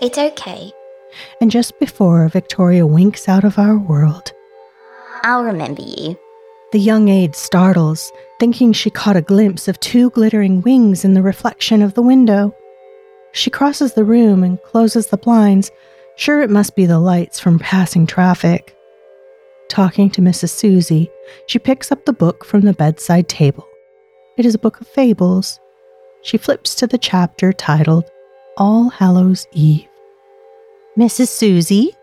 It's 0.00 0.18
okay. 0.18 0.72
And 1.40 1.52
just 1.52 1.78
before 1.78 2.26
Victoria 2.28 2.84
winks 2.84 3.28
out 3.28 3.44
of 3.44 3.58
our 3.60 3.78
world, 3.78 4.32
I'll 5.22 5.44
remember 5.44 5.82
you. 5.82 6.18
The 6.72 6.80
young 6.80 7.08
aide 7.08 7.36
startles, 7.36 8.10
thinking 8.40 8.72
she 8.72 8.90
caught 8.90 9.16
a 9.16 9.22
glimpse 9.22 9.68
of 9.68 9.78
two 9.78 10.10
glittering 10.10 10.62
wings 10.62 11.04
in 11.04 11.14
the 11.14 11.22
reflection 11.22 11.82
of 11.82 11.94
the 11.94 12.02
window. 12.02 12.54
She 13.32 13.50
crosses 13.50 13.94
the 13.94 14.04
room 14.04 14.42
and 14.42 14.60
closes 14.62 15.06
the 15.06 15.16
blinds, 15.16 15.70
sure 16.16 16.42
it 16.42 16.50
must 16.50 16.74
be 16.74 16.86
the 16.86 16.98
lights 16.98 17.38
from 17.38 17.58
passing 17.58 18.06
traffic. 18.06 18.76
Talking 19.68 20.10
to 20.10 20.20
Mrs. 20.20 20.50
Susie, 20.50 21.10
she 21.46 21.58
picks 21.58 21.92
up 21.92 22.04
the 22.04 22.12
book 22.12 22.44
from 22.44 22.62
the 22.62 22.74
bedside 22.74 23.28
table. 23.28 23.66
It 24.36 24.44
is 24.44 24.54
a 24.54 24.58
book 24.58 24.80
of 24.80 24.88
fables. 24.88 25.60
She 26.22 26.36
flips 26.36 26.74
to 26.76 26.86
the 26.86 26.98
chapter 26.98 27.52
titled 27.52 28.10
All 28.56 28.90
Hallows 28.90 29.46
Eve. 29.52 29.86
Mrs. 30.98 31.28
Susie? 31.28 31.96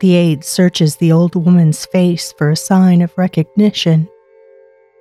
The 0.00 0.14
aide 0.14 0.44
searches 0.44 0.96
the 0.96 1.12
old 1.12 1.34
woman's 1.34 1.84
face 1.84 2.32
for 2.32 2.50
a 2.50 2.56
sign 2.56 3.02
of 3.02 3.16
recognition. 3.18 4.08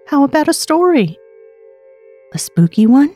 How 0.08 0.26
about 0.26 0.50
a 0.50 0.54
story? 0.54 1.18
A 2.34 2.38
spooky 2.38 2.86
one? 2.86 3.16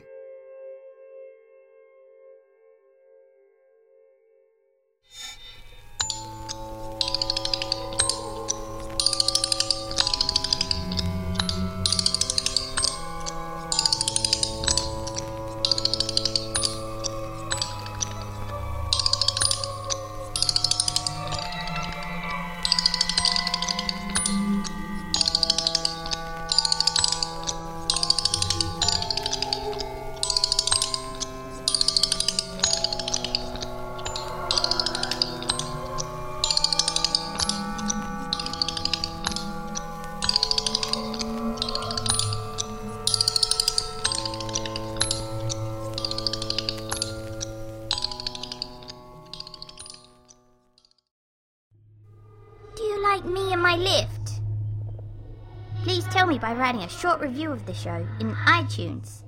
Tell 56.23 56.31
me 56.31 56.39
by 56.39 56.53
writing 56.53 56.83
a 56.83 56.87
short 56.87 57.19
review 57.19 57.51
of 57.51 57.65
the 57.65 57.73
show 57.73 58.07
in 58.21 58.33
iTunes 58.47 59.23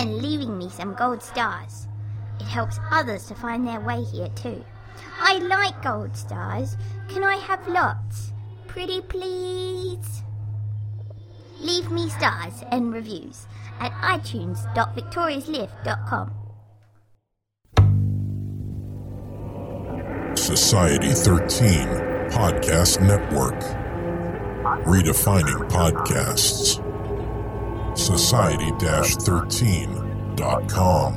and 0.00 0.16
leaving 0.16 0.58
me 0.58 0.68
some 0.68 0.92
gold 0.94 1.22
stars. 1.22 1.86
It 2.40 2.46
helps 2.46 2.80
others 2.90 3.26
to 3.26 3.36
find 3.36 3.64
their 3.64 3.78
way 3.78 4.02
here 4.02 4.30
too. 4.34 4.64
I 5.20 5.38
like 5.38 5.80
gold 5.80 6.16
stars. 6.16 6.76
Can 7.08 7.22
I 7.22 7.36
have 7.36 7.68
lots? 7.68 8.32
Pretty 8.66 9.00
please. 9.02 10.24
Leave 11.60 11.92
me 11.92 12.08
stars 12.08 12.64
and 12.72 12.92
reviews 12.92 13.46
at 13.78 13.92
itunes.victoriaslift.com. 13.92 16.32
Society 20.34 21.12
13 21.12 21.86
Podcast 22.30 23.00
Network. 23.06 23.83
Redefining 24.82 25.68
podcasts. 25.70 26.80
Society 27.96 28.70
13.com. 29.16 31.14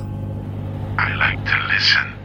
I 0.98 1.14
like 1.16 1.44
to 1.44 1.58
listen 1.74 2.17